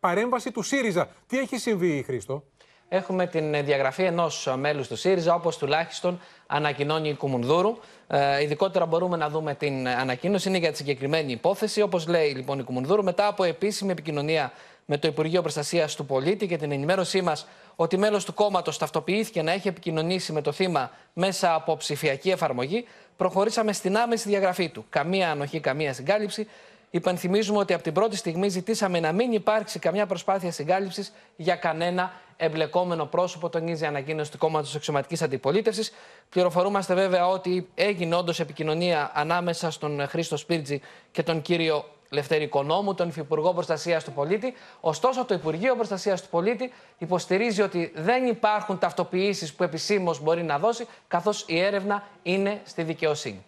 [0.00, 1.08] παρέμβαση του ΣΥΡΙΖΑ.
[1.26, 2.44] Τι έχει συμβεί, Χρήστο;
[2.88, 7.76] Έχουμε την διαγραφή ενός μέλους του ΣΥΡΙΖΑ, όπως τουλάχιστον ανακοινώνει η Κουμουνδούρου.
[8.06, 10.48] Ε, ειδικότερα μπορούμε να δούμε την ανακοίνωση.
[10.48, 11.82] Είναι για τη συγκεκριμένη υπόθεση.
[11.82, 14.52] Όπως λέει λοιπόν η Κουμουνδούρου, μετά από επίσημη επικοινωνία
[14.92, 19.42] με το Υπουργείο Προστασίας του Πολίτη και την ενημέρωσή μας ότι μέλος του κόμματος ταυτοποιήθηκε
[19.42, 22.84] να έχει επικοινωνήσει με το θύμα μέσα από ψηφιακή εφαρμογή,
[23.16, 24.84] προχωρήσαμε στην άμεση διαγραφή του.
[24.88, 26.48] Καμία ανοχή, καμία συγκάλυψη.
[26.90, 32.12] Υπενθυμίζουμε ότι από την πρώτη στιγμή ζητήσαμε να μην υπάρξει καμιά προσπάθεια συγκάλυψης για κανένα
[32.36, 35.92] εμπλεκόμενο πρόσωπο, τονίζει η ανακοίνωση του κόμματος Αξιωματικής Αντιπολίτευσης.
[36.28, 40.80] Πληροφορούμαστε βέβαια ότι έγινε όντως επικοινωνία ανάμεσα στον Χρήστο Σπίρτζη
[41.10, 44.54] και τον κύριο Λευτέρη Οικονόμου, τον Υφυπουργό Προστασίας του Πολίτη.
[44.80, 50.58] Ωστόσο, το Υπουργείο Προστασίας του Πολίτη υποστηρίζει ότι δεν υπάρχουν ταυτοποιήσεις που επισήμως μπορεί να
[50.58, 53.44] δώσει, καθώς η έρευνα είναι στη δικαιοσύνη.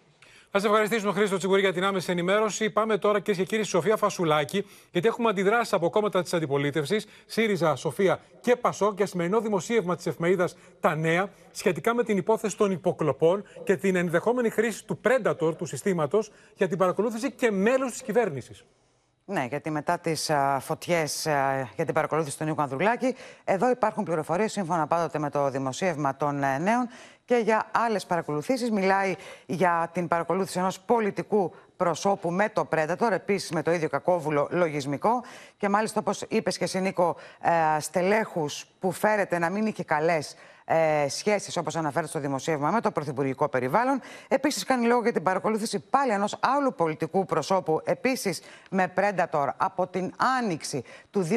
[0.54, 2.70] Θα σα ευχαριστήσουμε, Χρήστο Τσιγουρή, για την άμεση ενημέρωση.
[2.70, 7.06] Πάμε τώρα, κυρίες και κύριοι, στη Σοφία Φασουλάκη, γιατί έχουμε αντιδράσεις από κόμματα της αντιπολίτευσης,
[7.26, 12.56] ΣΥΡΙΖΑ, Σοφία και Πασό, για σημερινό δημοσίευμα της εφημερίδας Τα Νέα, σχετικά με την υπόθεση
[12.56, 17.86] των υποκλοπών και την ενδεχόμενη χρήση του Predator, του συστήματος, για την παρακολούθηση και μέλου
[17.86, 18.64] της κυβέρνησης.
[19.24, 20.30] Ναι, γιατί μετά τις
[20.60, 21.22] φωτιές
[21.76, 26.42] για την παρακολούθηση του Νίκου Ανδρουλάκη, εδώ υπάρχουν πληροφορίες σύμφωνα πάντοτε με το δημοσίευμα των
[26.42, 26.88] ε, νέων
[27.32, 28.70] και για άλλες παρακολουθήσεις.
[28.70, 29.14] Μιλάει
[29.46, 35.24] για την παρακολούθηση ενός πολιτικού προσώπου με το Predator, επίσης με το ίδιο κακόβουλο λογισμικό.
[35.56, 40.36] Και μάλιστα, όπως είπες και εσύ, Νίκο, ε, στελέχους που φέρεται να μην είχε καλές
[40.64, 44.00] ε, σχέσεις, όπως αναφέρεται στο δημοσίευμα, με το πρωθυπουργικό περιβάλλον.
[44.28, 49.86] Επίσης, κάνει λόγο για την παρακολούθηση πάλι ενός άλλου πολιτικού προσώπου, επίσης με Predator, από
[49.86, 51.30] την άνοιξη του 2021.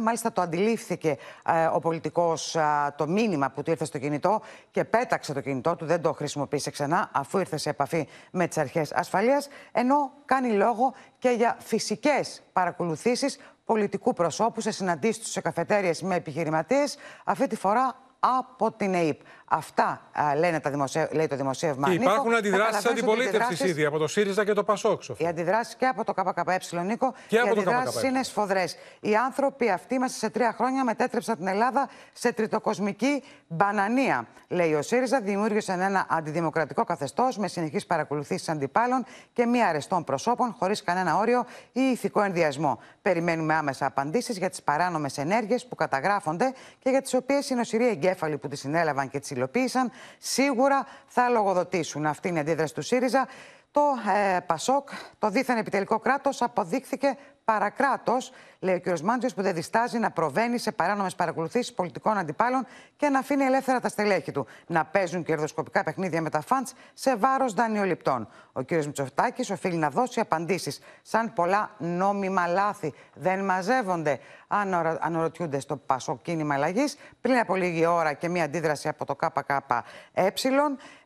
[0.00, 2.60] Μάλιστα, το αντιλήφθηκε ε, ο πολιτικός ε,
[2.96, 6.70] το μήνυμα που του ήρθε στο κινητό και πέταξε το κινητό του, δεν το χρησιμοποίησε
[6.70, 9.48] ξανά, αφού ήρθε σε επαφή με τις αρχές ασφαλείας.
[9.72, 13.38] Ενώ κάνει λόγο και για φυσικές παρακολουθήσεις
[13.68, 19.20] πολιτικού προσώπου σε συναντήσεις τους σε καφετέρειε με επιχειρηματίες, αυτή τη φορά από την ΕΕΠ.
[19.48, 21.08] Αυτά α, λένε τα δημοσίε...
[21.12, 21.88] λέει το δημοσίευμα.
[21.88, 25.02] Και υπάρχουν αντιδράσεις αντιπολίτευσης ήδη από το ΣΥΡΙΖΑ και το ΠΑΣΟΚ.
[25.16, 27.14] Οι αντιδράσεις και από το ΚΚΕ, Νίκο.
[27.28, 28.76] Και οι αντιδράσεις είναι σφοδρές.
[29.00, 34.26] Οι άνθρωποι αυτοί μέσα σε τρία χρόνια μετέτρεψαν την Ελλάδα σε τριτοκοσμική μπανανία.
[34.48, 40.54] Λέει ο ΣΥΡΙΖΑ, δημιούργησαν ένα αντιδημοκρατικό καθεστώς με συνεχείς παρακολουθήσεις αντιπάλων και μη αρεστών προσώπων
[40.58, 42.80] χωρίς κανένα όριο ή ηθικό ενδιασμό.
[43.02, 47.88] Περιμένουμε άμεσα απαντήσεις για τις παράνομες ενέργειες που καταγράφονται και για τις οποίες οι νοσηροί
[47.88, 52.06] εγκέφαλοι που τις συνέλαβαν και τις υλοποίησαν, σίγουρα θα λογοδοτήσουν.
[52.06, 53.28] Αυτή είναι η αντίδραση του ΣΥΡΙΖΑ.
[53.70, 53.82] Το
[54.14, 57.16] ε, ΠΑΣΟΚ, το δίθεν επιτελικό κράτος, αποδείχθηκε
[57.52, 58.98] παρακράτος, λέει ο κ.
[58.98, 63.80] Μάντζιος, που δεν διστάζει να προβαίνει σε παράνομες παρακολουθήσεις πολιτικών αντιπάλων και να αφήνει ελεύθερα
[63.80, 68.28] τα στελέχη του να παίζουν κερδοσκοπικά παιχνίδια με τα φαντς σε βάρος δανειοληπτών.
[68.52, 68.70] Ο κ.
[68.72, 70.80] Μητσοφτάκη οφείλει να δώσει απαντήσεις.
[71.02, 74.18] Σαν πολλά νόμιμα λάθη δεν μαζεύονται,
[74.48, 76.96] αν αναρωτιούνται στο Πασό κίνημα αλλαγής.
[77.20, 79.58] Πριν από λίγη ώρα και μία αντίδραση από το ΚΚΕ,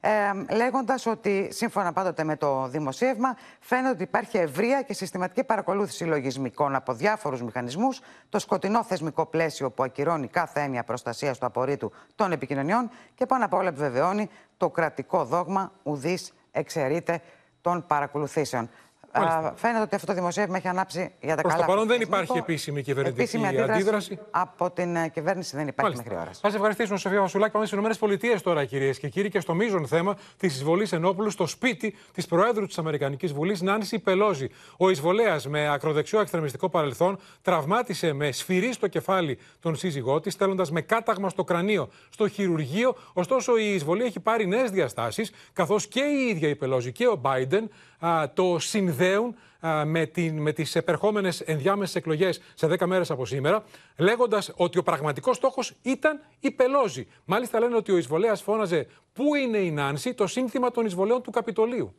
[0.01, 6.05] ε, λέγοντας ότι σύμφωνα πάντοτε με το δημοσίευμα, φαίνεται ότι υπάρχει ευρεία και συστηματική παρακολούθηση
[6.37, 11.93] λογισμικών από διάφορους μηχανισμούς, το σκοτεινό θεσμικό πλαίσιο που ακυρώνει κάθε έννοια προστασίας του απορρίτου
[12.15, 17.21] των επικοινωνιών και πάνω απ' όλα επιβεβαιώνει το κρατικό δόγμα ουδής εξαιρείται
[17.61, 18.71] των παρακολουθήσεων.
[19.13, 21.65] Α, φαίνεται ότι αυτό το δημοσίευμα έχει ανάψει για τα Προς καλά.
[21.67, 23.73] το παρόν δεν υπάρχει επίσημη κυβερνητική επίσημη αντίδραση.
[23.73, 24.19] αντίδραση.
[24.31, 26.03] Από την ε, κυβέρνηση δεν υπάρχει Μάλιστα.
[26.15, 26.39] μέχρι ώρα.
[26.41, 27.53] Θα σε ευχαριστήσουμε, Σοφία Βασουλάκη.
[27.53, 27.79] Πάμε στις
[28.11, 32.27] ΗΠΑ τώρα, κυρίες και κύριοι, και στο μείζον θέμα της εισβολής ενόπλου στο σπίτι της
[32.27, 34.49] Προέδρου της Αμερικανικής Βουλής, Νάνση Πελόζη.
[34.77, 40.71] Ο εισβολέας με ακροδεξιό εξτρεμιστικό παρελθόν τραυμάτισε με σφυρί στο κεφάλι τον σύζυγό της, στέλνοντας
[40.71, 42.95] με κάταγμα στο κρανίο στο χειρουργείο.
[43.13, 47.21] Ωστόσο, η εισβολή έχει πάρει νέες διαστάσεις, καθώς και η ίδια η Πελόζη και ο
[47.25, 47.67] Biden α,
[48.35, 49.35] το συνδέουν
[49.67, 53.65] α, με, την, με τις επερχόμενες ενδιάμεσες εκλογές σε 10 μέρες από σήμερα,
[53.97, 57.07] λέγοντας ότι ο πραγματικός στόχος ήταν η Πελόζη.
[57.25, 61.31] Μάλιστα λένε ότι ο εισβολέας φώναζε «Πού είναι η Νάνση» το σύνθημα των εισβολέων του
[61.31, 61.95] Καπιτολίου.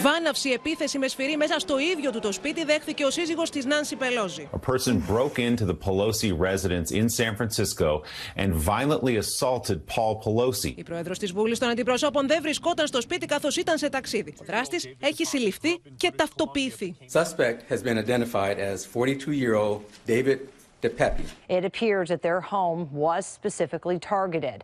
[0.00, 3.96] Βάναυση επίθεση με σφυρί μέσα στο ίδιο του το σπίτι δέχθηκε ο σύζυγος της Νάνση
[3.96, 4.48] Πελόζη.
[4.52, 8.02] A person broke into the Pelosi residence in San Francisco
[8.36, 10.72] and violently assaulted Paul Pelosi.
[10.76, 14.34] Η πρόεδρος της Βούλης των Αντιπροσώπων δεν βρισκόταν στο σπίτι καθώς ήταν σε ταξίδι.
[14.40, 16.96] Ο δράστης έχει συλληφθεί και ταυτοποιηθεί.
[17.12, 20.38] Suspect has been identified as 42-year-old David
[20.82, 21.20] DePepe.
[21.48, 24.58] It appears that their home was specifically targeted.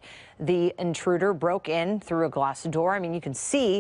[0.53, 2.91] The intruder broke in through a glass door.
[2.97, 3.70] I mean, you can see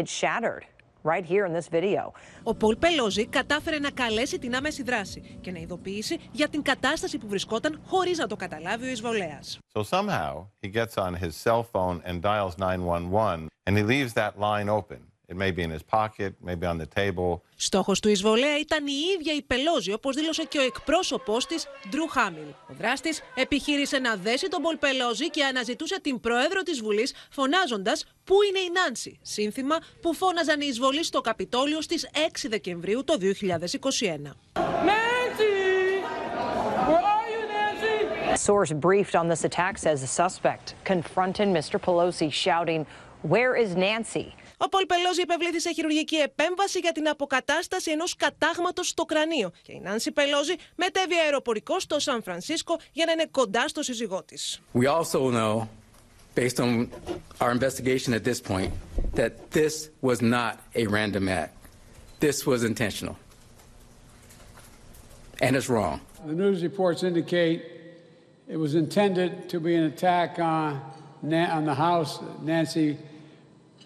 [0.00, 0.64] it shattered
[1.04, 2.12] right here in this video.
[2.42, 7.18] Ο Πολ Πελόζη κατάφερε να καλέσει την άμεση δράση και να ειδοποιήσει για την κατάσταση
[7.18, 9.58] που βρισκόταν χωρίς να το καταλάβει ο εισβολέας.
[9.72, 14.38] So somehow he gets on his cell phone and dials 911 and he leaves that
[14.38, 15.13] line open.
[15.26, 17.40] It may be in his pocket, maybe on the table.
[17.56, 22.08] Στόχος του εισβολέα ήταν η ίδια η Πελόζη, όπως δήλωσε και ο εκπρόσωπός της, Ντρου
[22.08, 22.46] Χάμιλ.
[22.70, 28.06] Ο δράστης επιχείρησε να δέσει τον Πολ Πελόζη και αναζητούσε την πρόεδρο της Βουλής, φωνάζοντας
[28.24, 33.18] «Πού είναι η Νάνση» σύνθημα που φώναζαν οι εισβολείς στο Καπιτόλιο στις 6 Δεκεμβρίου το
[33.18, 34.36] 2021.
[38.36, 41.74] A source briefed on this attack says the suspect confronted Mr.
[41.86, 42.84] Pelosi, shouting,
[43.22, 44.34] Where is Nancy?
[44.56, 49.52] Ο Πολ Πελόζη υπευλήθη σε χειρουργική επέμβαση για την αποκατάσταση ενός κατάγματος στο κρανίο.
[49.62, 54.22] Και η Νάνση Πελόζη μετέβη αεροπορικό στο Σαν Φρανσίσκο για να είναι κοντά στο σύζυγό
[54.22, 54.60] της.
[54.74, 55.68] We also know,
[56.34, 56.88] based on
[57.40, 58.72] our investigation at this point,
[59.14, 61.52] that this was not a random act.
[62.20, 63.16] This was intentional.
[65.44, 66.00] And it's wrong.
[66.26, 67.58] The news reports indicate
[68.54, 70.80] it was intended to be an attack on,
[71.22, 72.88] Na- on the house that Nancy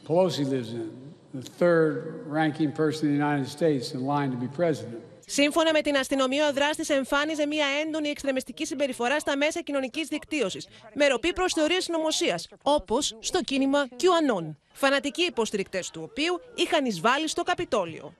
[0.08, 0.88] Pelosi lives in,
[1.34, 1.92] the third
[2.38, 5.02] ranking person in the United States in line to be president.
[5.26, 10.68] Σύμφωνα με την αστυνομία, ο δράστης εμφάνιζε μια έντονη εξτρεμιστική συμπεριφορά στα μέσα κοινωνικής δικτύωσης,
[10.94, 14.54] με ροπή προς θεωρίες συνωμοσίας, όπως στο κίνημα QAnon.
[14.72, 18.14] Φανατικοί υποστηρικτές του οποίου είχαν εισβάλει στο Καπιτόλιο.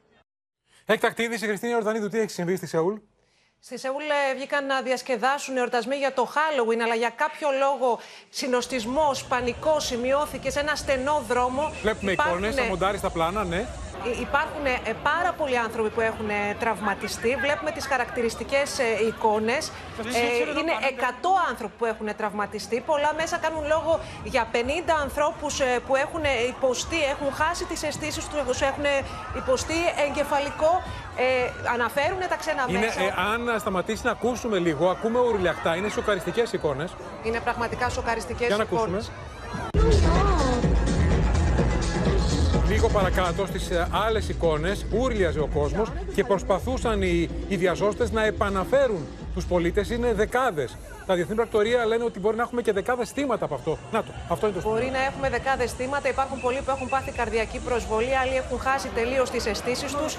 [0.85, 2.95] Έκτακτη είδηση, Χριστίνα Ορδανίδου, τι έχει συμβεί στη Σεούλ;
[3.61, 7.99] Στη Σεούλ ε, βγήκαν να διασκεδάσουν εορτασμοί για το Halloween, αλλά για κάποιο λόγο
[8.31, 11.73] συνοστισμός, πανικό σημειώθηκε σε ένα στενό δρόμο.
[11.83, 13.67] Βλέπουμε εικόνες, θα μοντάρεις στα πλάνα, ναι.
[14.07, 17.37] Ε, Υπάρχουν ε, πάρα πολλοί άνθρωποι που έχουν ε, τραυματιστεί.
[17.41, 19.73] Βλέπουμε τις χαρακτηριστικές ε, εικόνες.
[19.99, 21.03] Ε, είναι 100
[21.49, 22.81] άνθρωποι που έχουν τραυματιστεί.
[22.87, 24.57] Πολλά μέσα κάνουν λόγο για 50
[25.03, 28.85] ανθρώπους ε, που έχουν υποστεί, έχουν χάσει τις αισθήσεις τους, έχουν
[29.37, 29.75] υποστεί
[30.09, 30.83] εγκεφαλικό.
[31.17, 33.01] Ε, αναφέρουν τα ξένα Είναι, μέσα.
[33.01, 36.95] ε, αν σταματήσει να ακούσουμε λίγο, ακούμε ουρλιαχτά, είναι σοκαριστικές εικόνες.
[37.23, 39.11] Είναι πραγματικά σοκαριστικές Για να εικόνες.
[39.75, 39.98] ακούσουμε.
[42.79, 48.25] Λίγο παρακάτω στις ε, άλλες εικόνες ούρλιαζε ο κόσμος και προσπαθούσαν οι, οι διασώστες να
[48.25, 49.91] επαναφέρουν τους πολίτες.
[49.91, 50.77] Είναι δεκάδες.
[51.09, 53.79] Τα διεθνή πρακτορία λένε ότι μπορεί να έχουμε και δεκάδες θύματα από αυτό.
[53.93, 56.09] Να το, αυτό είναι το Μπορεί να έχουμε δεκάδες θύματα.
[56.09, 60.17] Υπάρχουν πολλοί που έχουν πάθει καρδιακή προσβολή, άλλοι έχουν χάσει τελείως τις αισθήσεις τους.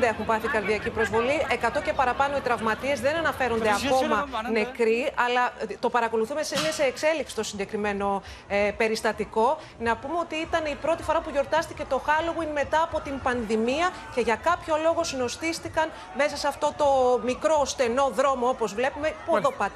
[0.00, 1.36] 50 έχουν πάθει καρδιακή προσβολή.
[1.76, 6.40] 100 και παραπάνω οι τραυματίες δεν αναφέρονται ακόμα νεκροί, αλλά το παρακολουθούμε.
[6.58, 9.58] Είναι σε εξέλιξη το συγκεκριμένο ε, περιστατικό.
[9.78, 13.90] Να πούμε ότι ήταν η πρώτη φορά που γιορτάστηκε το Halloween μετά από την πανδημία
[14.14, 16.86] και για κάποιο λόγο συνοστίστηκαν μέσα σε αυτό το
[17.24, 19.12] μικρό στενό δρόμο, όπως βλέπουμε,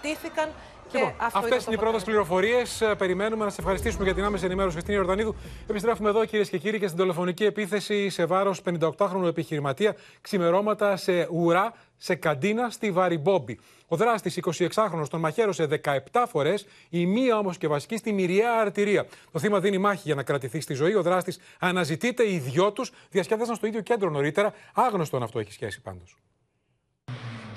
[0.09, 0.49] ποδοπατήθηκαν
[0.93, 2.81] Λοιπόν, Αυτές είναι οι πρώτες πληροφορίες.
[2.81, 5.35] Ε, περιμένουμε να σε ευχαριστήσουμε για την άμεση ενημέρωση, Χριστίνη Ιορδανίδου.
[5.67, 11.29] Επιστρέφουμε εδώ, κυρίες και κύριοι, και στην τηλεφωνική επίθεση σε βάρος 58χρονου επιχειρηματία ξημερώματα σε
[11.31, 13.59] ουρά σε καντίνα στη Βαριμπόμπη.
[13.87, 15.69] Ο δράστης 26χρονο τον μαχαίρωσε
[16.13, 19.07] 17 φορές, η μία όμως και βασική στη μυριαία αρτηρία.
[19.33, 20.95] Το θύμα δίνει μάχη για να κρατηθεί στη ζωή.
[20.95, 24.53] Ο δράστης αναζητείται, οι δυο τους διασκέδασαν στο ίδιο κέντρο νωρίτερα.
[24.75, 26.17] Άγνωστο αν αυτό έχει σχέση πάντως.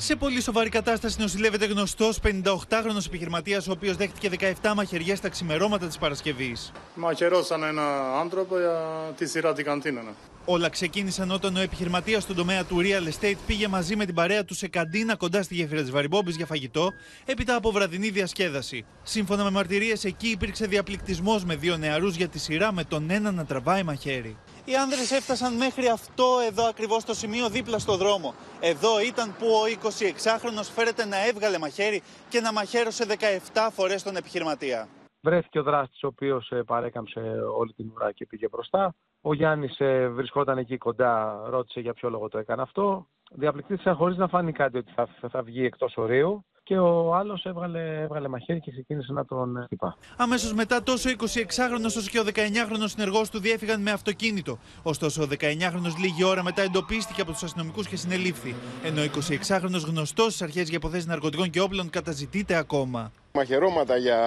[0.03, 4.29] Σε πολύ σοβαρή κατάσταση νοσηλεύεται γνωστός 58χρονο επιχειρηματίας, ο οποίος δέχτηκε
[4.61, 6.71] 17 μαχαιριές στα ξημερώματα της Παρασκευής.
[6.95, 8.77] Μαχαιρώσαν ένα άνθρωπο για
[9.17, 10.01] τη σειρά την καντίνα.
[10.01, 10.09] Ναι.
[10.45, 14.45] Όλα ξεκίνησαν όταν ο επιχειρηματίας στον τομέα του real estate πήγε μαζί με την παρέα
[14.45, 16.91] του σε καντίνα κοντά στη γέφυρα της Βαριμπόμπης για φαγητό,
[17.25, 18.85] έπειτα από βραδινή διασκέδαση.
[19.03, 23.31] Σύμφωνα με μαρτυρίες, εκεί υπήρξε διαπληκτισμός με δύο νεαρούς για τη σειρά, με τον ένα
[23.31, 24.37] να τραβάει μαχαίρι.
[24.71, 28.33] Οι άνδρες έφτασαν μέχρι αυτό εδώ ακριβώς το σημείο δίπλα στο δρόμο.
[28.61, 33.05] Εδώ ήταν που ο 26χρονος φέρεται να έβγαλε μαχαίρι και να μαχαίρωσε
[33.53, 34.87] 17 φορές τον επιχειρηματία.
[35.21, 37.19] Βρέθηκε ο δράστης ο οποίος ε, παρέκαμψε
[37.57, 38.93] όλη την ουρά και πήγε μπροστά.
[39.21, 43.07] Ο Γιάννης ε, βρισκόταν εκεί κοντά, ρώτησε για ποιο λόγο το έκανε αυτό.
[43.31, 48.01] Διαπληκτήθησαν χωρίς να φάνει κάτι ότι θα, θα βγει εκτός ορίου και ο άλλος έβγαλε,
[48.01, 49.97] έβγαλε μαχαίρι και ξεκίνησε να τον ε, χτυπά.
[50.17, 54.59] Αμέσως μετά, τόσο ο 26χρονο όσο και ο 19χρονο συνεργός του διέφυγαν με αυτοκίνητο.
[54.83, 58.55] Ωστόσο, ο 19χρονο λίγη ώρα μετά εντοπίστηκε από τους αστυνομικούς και συνελήφθη.
[58.83, 59.05] Ενώ ο
[59.47, 63.11] 26χρονο γνωστός στις αρχές για υποθέσεις ναρκωτικών και όπλων καταζητείται ακόμα.
[63.33, 64.19] Μαχαιρώματα για,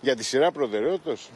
[0.00, 1.30] για τη σειρά προτεραιότητας.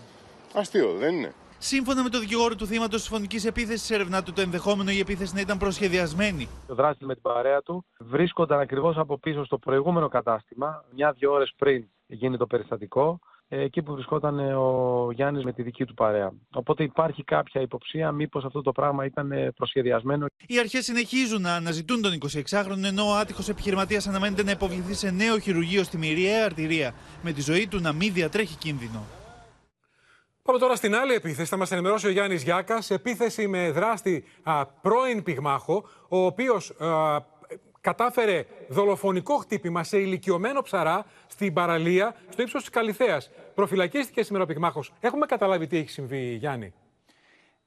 [0.54, 1.32] Αστείο, δεν είναι.
[1.58, 5.40] Σύμφωνα με το δικηγόρο του θύματος της φωνικής επίθεσης, ερευνάται το ενδεχόμενο η επίθεση να
[5.40, 6.48] ήταν προσχεδιασμένη.
[6.66, 11.52] Ο δράστη με την παρέα του βρίσκονταν ακριβώς από πίσω στο προηγούμενο κατάστημα, μια-δυο ώρες
[11.56, 16.32] πριν γίνει το περιστατικό, εκεί που βρισκόταν ο Γιάννης με τη δική του παρέα.
[16.52, 20.26] Οπότε υπάρχει κάποια υποψία μήπως αυτό το πράγμα ήταν προσχεδιασμένο.
[20.46, 22.18] Οι αρχές συνεχίζουν να αναζητούν τον
[22.50, 27.32] 26χρονο, ενώ ο άτυχος επιχειρηματίας αναμένεται να υποβληθεί σε νέο χειρουργείο στη μυριαία αρτηρία, με
[27.32, 29.04] τη ζωή του να μην διατρέχει κίνδυνο.
[30.46, 31.48] Πάμε τώρα στην άλλη επίθεση.
[31.48, 32.90] Θα μας ενημερώσει ο Γιάννης Γιάκας.
[32.90, 36.72] Επίθεση με δράστη α, πρώην πυγμάχο, ο οποίος
[37.80, 43.20] κατάφερε δολοφονικό χτύπημα σε ηλικιωμένο ψαρά στην παραλία στο ύψος της Καλιθέα.
[43.54, 44.92] Προφυλακίστηκε σήμερα ο πυγμάχος.
[45.00, 46.72] Έχουμε καταλάβει τι έχει συμβεί, Γιάννη.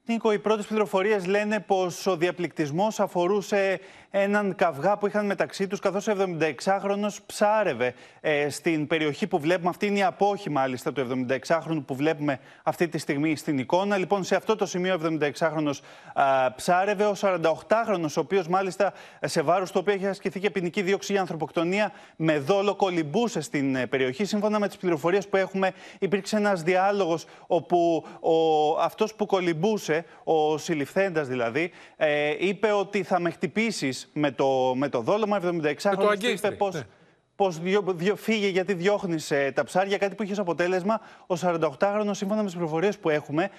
[0.06, 3.80] Νίκο, οι πρώτες πληροφορίες λένε πως ο διαπληκτισμός αφορούσε
[4.12, 9.70] έναν καυγά που είχαν μεταξύ τους, καθώς ο 76χρονο ψάρευε ε, στην περιοχή που βλέπουμε.
[9.70, 13.98] Αυτή είναι η απόχη, μάλιστα, του 76χρονου που βλέπουμε αυτή τη στιγμή στην εικόνα.
[13.98, 15.72] Λοιπόν, σε αυτό το σημείο ο 76χρονο
[16.56, 17.06] ψάρευε.
[17.06, 18.94] Ο 48χρονο, ο οποίος μάλιστα
[19.26, 23.76] σε βάρος του οποίου έχει ασκηθεί και ποινική δίωξη για ανθρωποκτονία, με δόλο κολυμπούσε στην
[23.76, 24.26] ε, περιοχή.
[24.26, 28.06] Σύμφωνα με τις πληροφορίες που έχουμε, υπήρξε ένας διάλογος όπου
[28.80, 34.90] αυτός που κολυμπούσε, ο συλληφθέντας δηλαδή, ε, είπε ότι θα με χτυπήσεις με το, με
[34.90, 35.40] το δόλωμα.
[35.44, 36.58] 76χρονο είπε
[37.40, 37.60] πώς.
[37.60, 39.98] Ναι πω φύγε γιατί διώχνεις ε, τα ψάρια.
[39.98, 43.50] Κάτι που είχες ως αποτέλεσμα ο 48χρονο, σύμφωνα με τις πληροφορίες που έχουμε,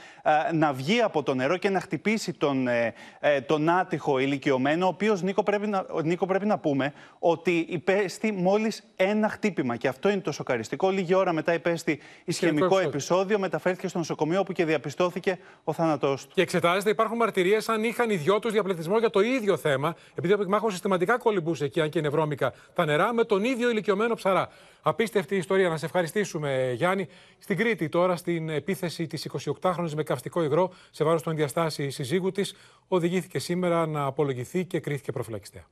[0.52, 4.88] να βγει από το νερό και να χτυπήσει τον, ε, ε, τον άτυχο ηλικιωμένο, ο
[4.88, 9.76] οποίος Νίκο, πρέπει να, Νίκο πρέπει να πούμε ότι υπέστη μόλις ένα χτύπημα.
[9.76, 10.90] Και αυτό είναι το σοκαριστικό.
[10.90, 16.34] Λίγη ώρα μετά υπέστη ισχυμικό επεισόδιο, μεταφέρθηκε στο νοσοκομείο όπου και διαπιστώθηκε ο θάνατός του.
[16.34, 20.34] Και εξετάζεται, υπάρχουν μαρτυρίες αν είχαν οι δυο τους διαπληκτισμό για το ίδιο θέμα, επειδή
[20.34, 24.48] ο πυγμάχος συστηματικά κολυμπούσε εκεί, αν και νευρώμικα, τα νερά με τον ίδιο ηλικιωμένο ψαρά.
[24.82, 25.68] Απίστευτη ιστορία.
[25.68, 27.08] Να σε ευχαριστήσουμε, Γιάννη.
[27.38, 29.28] Στην Κρήτη, τώρα, στην επίθεση της
[29.60, 32.54] 28χρονη με καυστικό υγρό σε βάρος των διαστάσει συζύγου της,
[32.88, 35.66] οδηγήθηκε σήμερα να απολογηθεί και κρίθηκε προφυλακιστέα.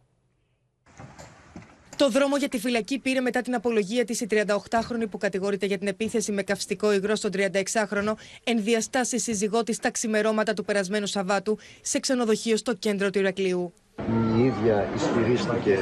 [1.99, 5.79] Το δρόμο για τη φυλακή πήρε μετά την απολογία της η 38χρονη που κατηγορείται για
[5.79, 8.13] την επίθεση με καυστικό υγρό στον 36χρονο
[8.45, 13.73] εν διαστάσεις σύζυγό της τα ξημερώματα του περασμένου Σαββάτου σε ξενοδοχείο στο κέντρο του Ηρακλείου.
[14.07, 15.79] Η ίδια ισχυρίστηκε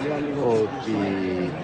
[0.46, 0.96] ότι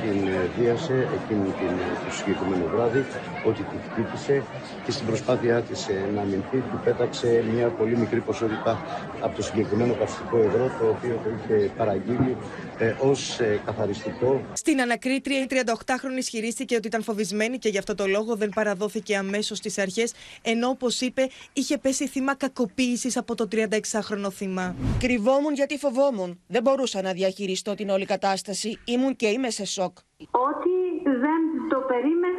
[0.02, 0.28] την
[0.58, 1.74] βίασε εκείνη την,
[2.04, 3.04] το συγκεκριμένο βράδυ,
[3.46, 4.42] ότι τη χτύπησε
[4.84, 8.82] και στην προσπάθειά της ε, να αμυνθεί του πέταξε μια πολύ μικρή ποσότητα
[9.20, 12.36] από το συγκεκριμένο καυστικό ευρώ το οποίο το είχε παραγγείλει
[12.78, 14.42] ε, ως ε, καθαριστικό.
[14.52, 19.16] Στην ανακρίτρια η 38χρονη ισχυρίστηκε ότι ήταν φοβισμένη και γι' αυτό το λόγο δεν παραδόθηκε
[19.16, 24.74] αμέσως στις αρχές ενώ όπως είπε είχε πέσει θύμα κακοποίησης από το 36χρονο θύμα.
[24.98, 26.40] Κρυβόμουν γιατί φοβόμουν.
[26.46, 28.80] Δεν μπορούσα να διαχειριστώ την όλη κατάσταση.
[28.84, 29.96] Ήμουν και είμαι σε σοκ.
[30.30, 30.74] Ότι
[31.04, 32.38] δεν το περίμενε,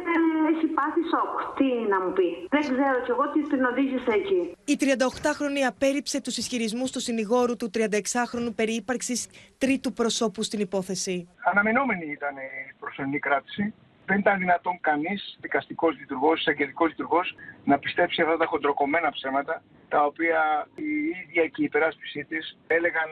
[0.54, 1.56] έχει πάθει σοκ.
[1.58, 2.28] Τι να μου πει.
[2.50, 4.40] Δεν ξέρω κι εγώ τι την οδήγησε εκεί.
[4.64, 9.28] Η 38χρονη απέρριψε τους ισχυρισμούς του συνηγόρου του 36χρονου περί ύπαρξης
[9.58, 11.28] τρίτου προσώπου στην υπόθεση.
[11.50, 13.74] Αναμενόμενη ήταν η προσωρινή κράτηση.
[14.06, 17.34] Δεν ήταν δυνατόν κανείς δικαστικός λειτουργός, εισαγγελικός λειτουργός
[17.64, 20.90] να πιστέψει αυτά τα χοντροκομμένα ψέματα, τα οποία η
[21.22, 23.08] ίδια και η υπεράσπιση της έλεγαν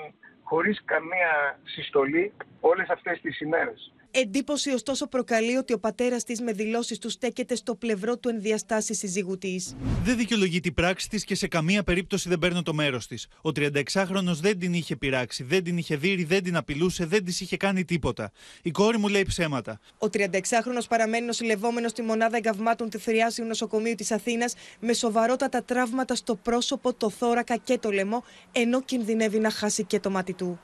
[0.53, 3.93] χωρίς καμία συστολή όλες αυτές τις ημέρες.
[4.15, 8.95] Εντύπωση ωστόσο προκαλεί ότι ο πατέρας της με δηλώσεις του στέκεται στο πλευρό του ενδιαστάσει
[8.95, 9.57] συζύγου τη.
[10.05, 13.29] Δεν δικαιολογεί την πράξη της και σε καμία περίπτωση δεν παίρνω το μέρος της.
[13.43, 17.41] Ο 36χρονο δεν την είχε πειράξει, δεν την είχε δει, δεν την απειλούσε, δεν της
[17.41, 18.33] είχε κάνει τίποτα.
[18.63, 19.81] Η κόρη μου λέει ψέματα.
[19.99, 26.15] Ο 36χρονο παραμένει νοσηλευόμενο στη μονάδα εγκαυμάτων του Θηριάσιου Νοσοκομείου της Αθήνας με σοβαρότατα τραύματα
[26.15, 30.61] στο πρόσωπο, το θώρακα και το λαιμό, ενώ κινδυνεύει να χάσει και το μάτι του.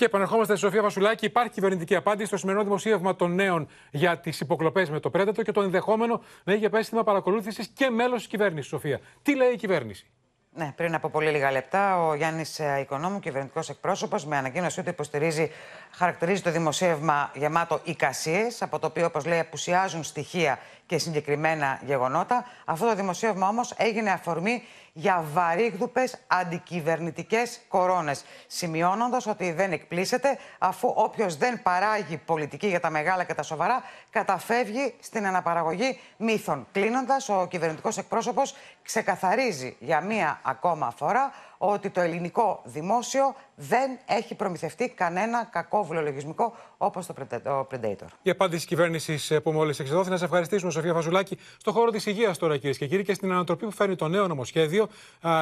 [0.00, 1.24] Και επανερχόμαστε στη Σοφία Βασουλάκη.
[1.24, 5.52] Υπάρχει κυβερνητική απάντηση στο σημερινό δημοσίευμα των νέων για τις υποκλοπές με το Πρέντατο και
[5.52, 8.70] το ενδεχόμενο να έχει επέστημα παρακολούθησης και μέλος της κυβέρνησης.
[8.70, 10.06] Σοφία, τι λέει η κυβέρνηση;
[10.52, 14.88] Ναι, πριν από πολύ λίγα λεπτά, ο Γιάννης ε, Οικονόμου, κυβερνητικός εκπρόσωπος, με ανακοίνωση ότι
[14.88, 15.50] υποστηρίζει,
[15.90, 20.58] χαρακτηρίζει το δημοσίευμα γεμάτο εικασίες, από το οποίο, όπως λέει, απουσιάζουν στοιχεία
[20.90, 22.44] και συγκεκριμένα γεγονότα.
[22.64, 24.62] Αυτό το δημοσίευμα όμως έγινε αφορμή
[24.92, 32.90] για βαρύγδουπες αντικυβερνητικές κορώνες, σημειώνοντας ότι δεν εκπλήσεται αφού όποιος δεν παράγει πολιτική για τα
[32.90, 36.66] μεγάλα και τα σοβαρά καταφεύγει στην αναπαραγωγή μύθων.
[36.72, 41.32] Κλείνοντας, ο κυβερνητικός εκπρόσωπος ξεκαθαρίζει για μία ακόμα φορά
[41.62, 48.06] ότι το ελληνικό δημόσιο δεν έχει προμηθευτεί κανένα κακό βουλολογισμικό όπως το Predator.
[48.22, 50.10] Η απάντηση της κυβέρνησης που μόλις εξεδόθη.
[50.10, 51.38] Να σε ευχαριστήσουμε, Σοφία Φαζουλάκη.
[51.56, 54.26] Στο χώρο της υγείας τώρα, κυρίες και κύριοι, και στην ανατροπή που φέρνει το νέο
[54.26, 54.88] νομοσχέδιο,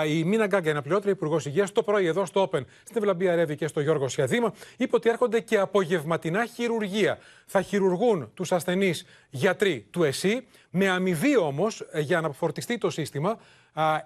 [0.07, 3.67] η Μίνα Γκάγκα, αναπληρώτρια υπουργός υγείας, το πρωί εδώ στο Open, στην Ευλαμπία Ρεύη και
[3.67, 7.19] στο Γιώργο Σιαδήμα, είπε ότι έρχονται και απογευματινά χειρουργία.
[7.47, 13.39] Θα χειρουργούν τους ασθενείς γιατροί του ΕΣΥ, με αμοιβή όμως για να φορτιστεί το σύστημα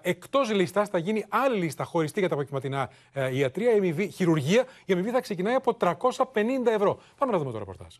[0.01, 4.65] Εκτός λίστα θα γίνει άλλη λίστα χωριστή για τα αποκυματινά ε, ιατρία, η αμοιβή, χειρουργία.
[4.85, 5.95] Η αμοιβή θα ξεκινάει από 350
[6.65, 7.01] ευρώ.
[7.17, 7.95] Πάμε να δούμε το ρεπορτάζ.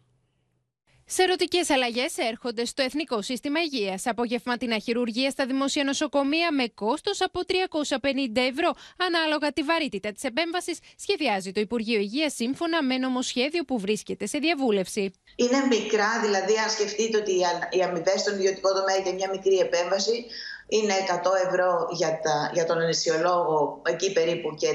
[1.06, 4.06] Σε ερωτικές αλλαγές έρχονται στο Εθνικό Σύστημα Υγείας.
[4.06, 8.72] Απογευματινά χειρουργία στα δημόσια νοσοκομεία με κόστος από 350 ευρώ.
[8.98, 14.38] Ανάλογα τη βαρύτητα της επέμβασης, σχεδιάζει το Υπουργείο Υγείας σύμφωνα με νομοσχέδιο που βρίσκεται σε
[14.38, 15.14] διαβούλευση.
[15.36, 17.32] Είναι μικρά, δηλαδή, αν σκεφτείτε ότι
[17.72, 20.26] οι αμοιβές στον ιδιωτικό τομέα για μια μικρή επέμβαση
[20.68, 24.68] είναι 100 ευρώ για, τα, για τον ανεσιολόγο, εκεί περίπου και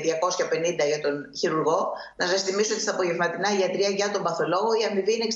[0.82, 1.92] 250 για τον χειρουργό.
[2.16, 5.26] Να σας θυμίσω ότι στα απογευματινά ιατρία για τον παθολόγο η αμοιβή είναι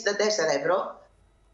[0.55, 1.01] 64 ευρώ.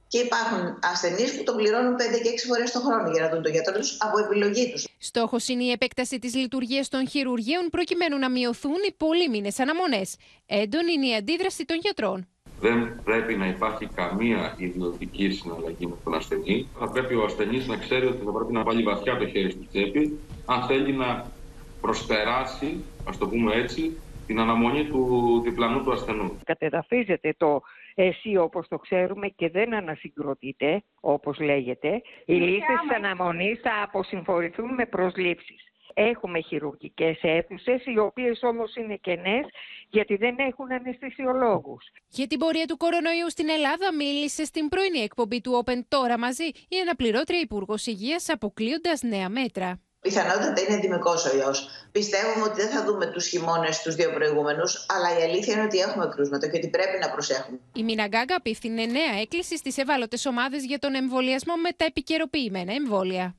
[0.09, 3.43] Και υπάρχουν ασθενείς που τον πληρώνουν 5 και 6 φορές το χρόνο για να δουν
[3.43, 4.87] τον γιατρό τους από επιλογή τους.
[4.99, 10.17] Στόχος είναι η επέκταση της λειτουργίας των χειρουργείων προκειμένου να μειωθούν οι πολύμηνε αναμονές.
[10.47, 12.29] Έντονη είναι η αντίδραση των γιατρών.
[12.61, 16.71] Δεν πρέπει να υπάρχει καμία ιδιωτική συναλλαγή με τον ασθενή.
[16.79, 19.67] Θα πρέπει ο ασθενής να ξέρει ότι θα πρέπει να βάλει βαθιά το χέρι στη
[19.67, 21.33] τσέπη αν θέλει να
[21.81, 26.41] προσπεράσει, ας το πούμε έτσι, την αναμονή του διπλανού του ασθενού.
[26.45, 27.61] Κατεδαφίζεται το
[27.95, 32.03] εσύ όπως το ξέρουμε και δεν ανασυγκροτείται, όπως λέγεται.
[32.25, 35.68] Οι λίστες αναμονής θα αποσυμφορηθούν με προσλήψεις.
[36.01, 39.47] Έχουμε χειρουργικές αίθουσες, οι οποίες όμως είναι κενές,
[39.91, 41.85] γιατί δεν έχουν αναισθησιολόγους.
[42.09, 46.45] Για την πορεία του κορονοϊού στην Ελλάδα μίλησε στην πρωινή εκπομπή του Open τώρα μαζί
[46.45, 49.81] η αναπληρώτρια Υπουργός Υγείας αποκλείοντας νέα μέτρα.
[50.01, 51.69] Πιθανότατα είναι ενδημικό ο ιός.
[51.93, 55.79] Πιστεύουμε ότι δεν θα δούμε τους χειμώνες τους δύο προηγούμενους, αλλά η αλήθεια είναι ότι
[55.79, 57.59] έχουμε κρούσματα και ότι πρέπει να προσέχουμε.
[57.75, 63.37] Η Μιναγκάγκα απίφθινε νέα έκκληση στις ευάλωτες ομάδες για τον εμβολιασμό με τα επικαιροποιημένα εμβόλια.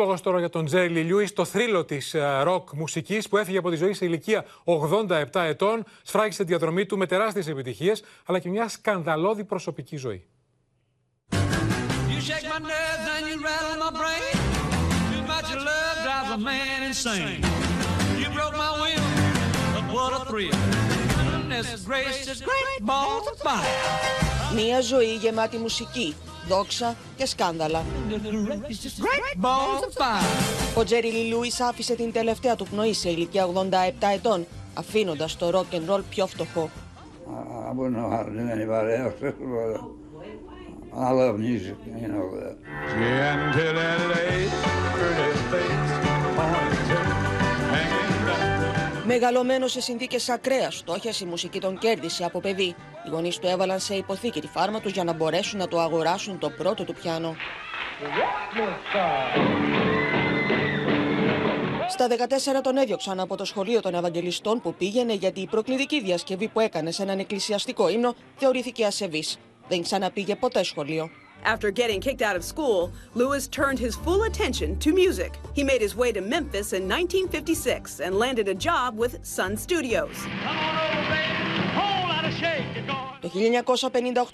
[0.00, 3.70] Ο λόγο τώρα για τον Τζέρι Λιούις, το θρύλο της ροκ μουσικής που έφυγε από
[3.70, 8.48] τη ζωή σε ηλικία 87 ετών, σφράγισε τη διαδρομή του με τεράστιες επιτυχίες, αλλά και
[8.48, 10.26] μια σκανδαλώδη προσωπική ζωή.
[24.54, 26.14] Μία ζωή γεμάτη μουσική,
[26.48, 27.82] δόξα και σκάνδαλα.
[30.74, 33.52] Ο Τζέρι Λι Λούις άφησε την τελευταία του πνοή σε ηλικία 87
[34.14, 36.70] ετών, αφήνοντας το rock and roll πιο φτωχό.
[40.92, 42.56] I love music, you know that.
[49.12, 52.74] Μεγαλωμένος σε συνθήκες ακραίας φτώχειας, η μουσική τον κέρδισε από παιδί.
[53.06, 56.38] Οι γονείς του έβαλαν σε υποθήκη τη φάρμα τους για να μπορέσουν να το αγοράσουν
[56.38, 57.36] το πρώτο του πιάνο.
[61.88, 62.06] Στα
[62.58, 66.60] 14 τον έδιωξαν από το σχολείο των Ευαγγελιστών που πήγαινε γιατί η προκλητική διασκευή που
[66.60, 69.38] έκανε σε έναν εκκλησιαστικό ύμνο θεωρήθηκε ασεβής.
[69.68, 71.10] Δεν ξαναπήγε ποτέ σχολείο.
[71.44, 75.32] After getting kicked out of school, Lewis turned his full attention to music.
[75.54, 80.16] He made his way to Memphis in 1956 and landed a job with Sun Studios.
[83.20, 83.30] Το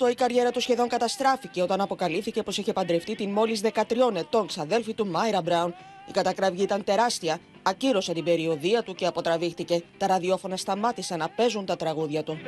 [0.06, 3.72] 1958 η καριέρα του σχεδόν καταστράφηκε όταν αποκαλύφθηκε πως είχε παντρευτεί την μόλις 13
[4.16, 5.74] ετών ξαδέλφη του Μάιρα Μπράουν
[6.08, 9.82] Η κατακραυγή ήταν τεράστια, ακύρωσε την περιοδία του και αποτραβήχτηκε.
[9.98, 12.38] Τα ραδιόφωνα σταμάτησαν να παίζουν τα τραγούδια του.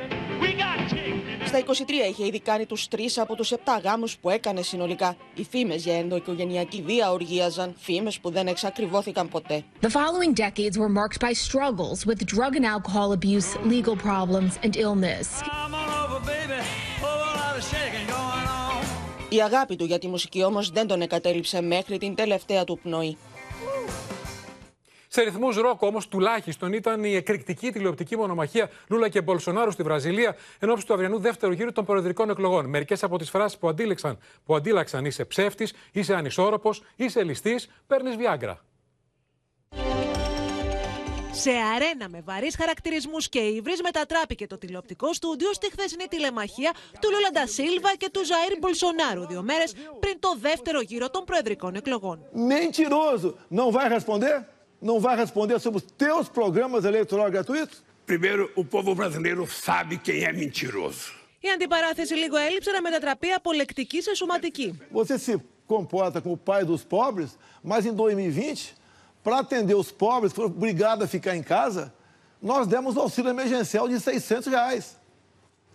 [1.49, 5.15] Στα 23 είχε ήδη κάνει τους τρεις από τους 7 γάμους που έκανε συνολικά.
[5.35, 9.63] Οι φήμες για ενδοοικογενειακή βία οργίαζαν, φήμες που δεν εξακριβώθηκαν ποτέ.
[9.81, 14.75] The following decades were marked by struggles with drug and alcohol abuse, legal problems, and
[14.75, 15.27] illness.
[19.29, 23.17] Η αγάπη του για τη μουσική όμως δεν τον εκατέλειψε μέχρι την τελευταία του πνοή.
[25.11, 30.35] Σε ρυθμούς ροκ όμως τουλάχιστον ήταν η εκρηκτική τηλεοπτική μονομαχία Λούλα και Μπολσονάρου στη Βραζιλία
[30.59, 32.65] εν ώψη του αυριανού δεύτερου γύρου των προεδρικών εκλογών.
[32.65, 38.15] Μερικές από τις φράσεις που, αντίλεξαν, που αντίλαξαν είσαι ψεύτης, είσαι ανισόρροπος, είσαι ληστής, παίρνεις
[38.15, 38.59] βιάγκρα.
[41.31, 47.09] Σε αρένα με βαρύς χαρακτηρισμούς και ύβρι μετατράπηκε το τηλεοπτικό στούντιο στη χθεσινή τηλεμαχία του
[47.11, 52.25] Λούλαντα Σίλβα και του Ζαΐρ Μπολσονάρου, δύο μέρες πριν το δεύτερο γύρο των προεδρικών εκλογών.
[52.33, 53.33] Mentiroso!
[53.57, 54.58] Não vai responder?
[54.80, 57.82] Não vai responder sobre os teus programas eleitorais gratuitos?
[58.06, 61.12] Primeiro, o povo brasileiro sabe quem é mentiroso.
[61.40, 64.78] Η αντιπαράθεση λίγο έλειψε να μετατραπεί από λεκτική σε σωματική.
[64.92, 68.74] Você se comporta como o pai dos pobres, mas em 2020,
[69.22, 71.92] para atender os pobres que foram obrigados a ficar em casa,
[72.42, 74.96] nós demos um auxílio emergencial de 600 reais.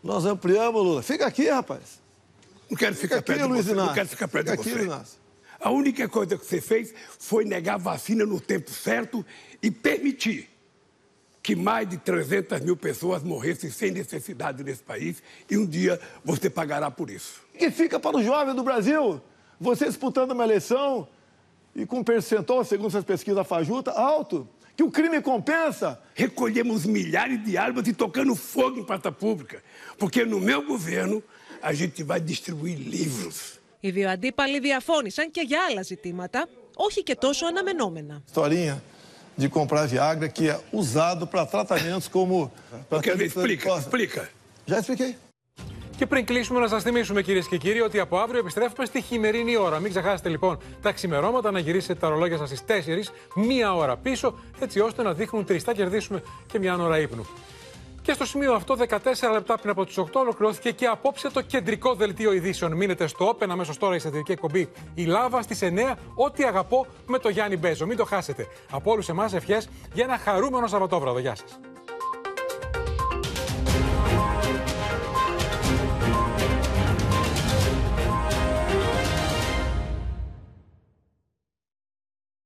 [0.04, 1.02] Nós ampliamos, Lula.
[1.04, 2.00] Fica aqui, rapaz.
[2.70, 3.74] Não quero ficar aqui, perto de Luiz você.
[3.74, 3.96] Não Inácio.
[3.96, 4.76] quero ficar perto Fica de aqui, você.
[4.76, 5.20] Luiz Inácio.
[5.65, 9.25] A única coisa que você fez foi negar vacina no tempo certo
[9.63, 10.51] e permitir
[11.43, 16.51] que mais de 300 mil pessoas morressem sem necessidade nesse país e um dia você
[16.51, 17.41] pagará por isso.
[17.59, 19.23] Que fica para o jovem do Brasil.
[19.59, 21.09] Você disputando uma eleição
[21.75, 24.47] e com um percentual, segundo essas pesquisas fajuta, alto,
[24.77, 25.99] que o crime compensa.
[26.15, 29.65] Recolhemos milhares de armas e tocando fogo em praça pública,
[29.97, 31.23] porque no meu governo
[31.63, 33.64] a gente vai distribuir livros.
[33.85, 38.23] Οι δύο αντίπαλοι διαφώνησαν και για άλλα ζητήματα, όχι και τόσο αναμενόμενα.
[38.35, 38.77] Historinha
[39.41, 42.37] de comprar Viagra que é usado para tratamentos como.
[42.89, 43.29] pra Quer ver?
[43.33, 43.97] tratamento de Explica, próstata.
[43.97, 44.23] explica.
[44.67, 45.15] Já expliquei.
[45.97, 49.57] Και πριν κλείσουμε, να σας θυμίσουμε κυρίες και κύριοι ότι από αύριο επιστρέφουμε στη χειμερινή
[49.57, 49.79] ώρα.
[49.79, 54.39] Μην ξεχάσετε λοιπόν τα ξημερώματα να γυρίσετε τα ρολόγια σας στις 4, μία ώρα πίσω,
[54.61, 55.63] έτσι ώστε να δείχνουν τρεις.
[55.63, 56.23] Θα κερδίσουμε
[56.53, 57.27] και μια ώρα ύπνου.
[58.05, 61.95] Και στο σημείο αυτό, 14 λεπτά πριν από τις 8, ολοκληρώθηκε και απόψε το κεντρικό
[61.95, 62.73] δελτίο ειδήσεων.
[62.73, 65.95] Μείνετε στο Open αμέσως τώρα η σατυρική εκπομπή Η Λάβα στις 9.
[66.15, 67.87] Ό,τι αγαπώ με το Γιάννη Μπέζο.
[67.87, 68.47] Μην το χάσετε.
[68.71, 71.19] Από όλους εμάς ευχές για ένα χαρούμενο Σαββατόβραδο.
[71.19, 71.74] Γεια σας.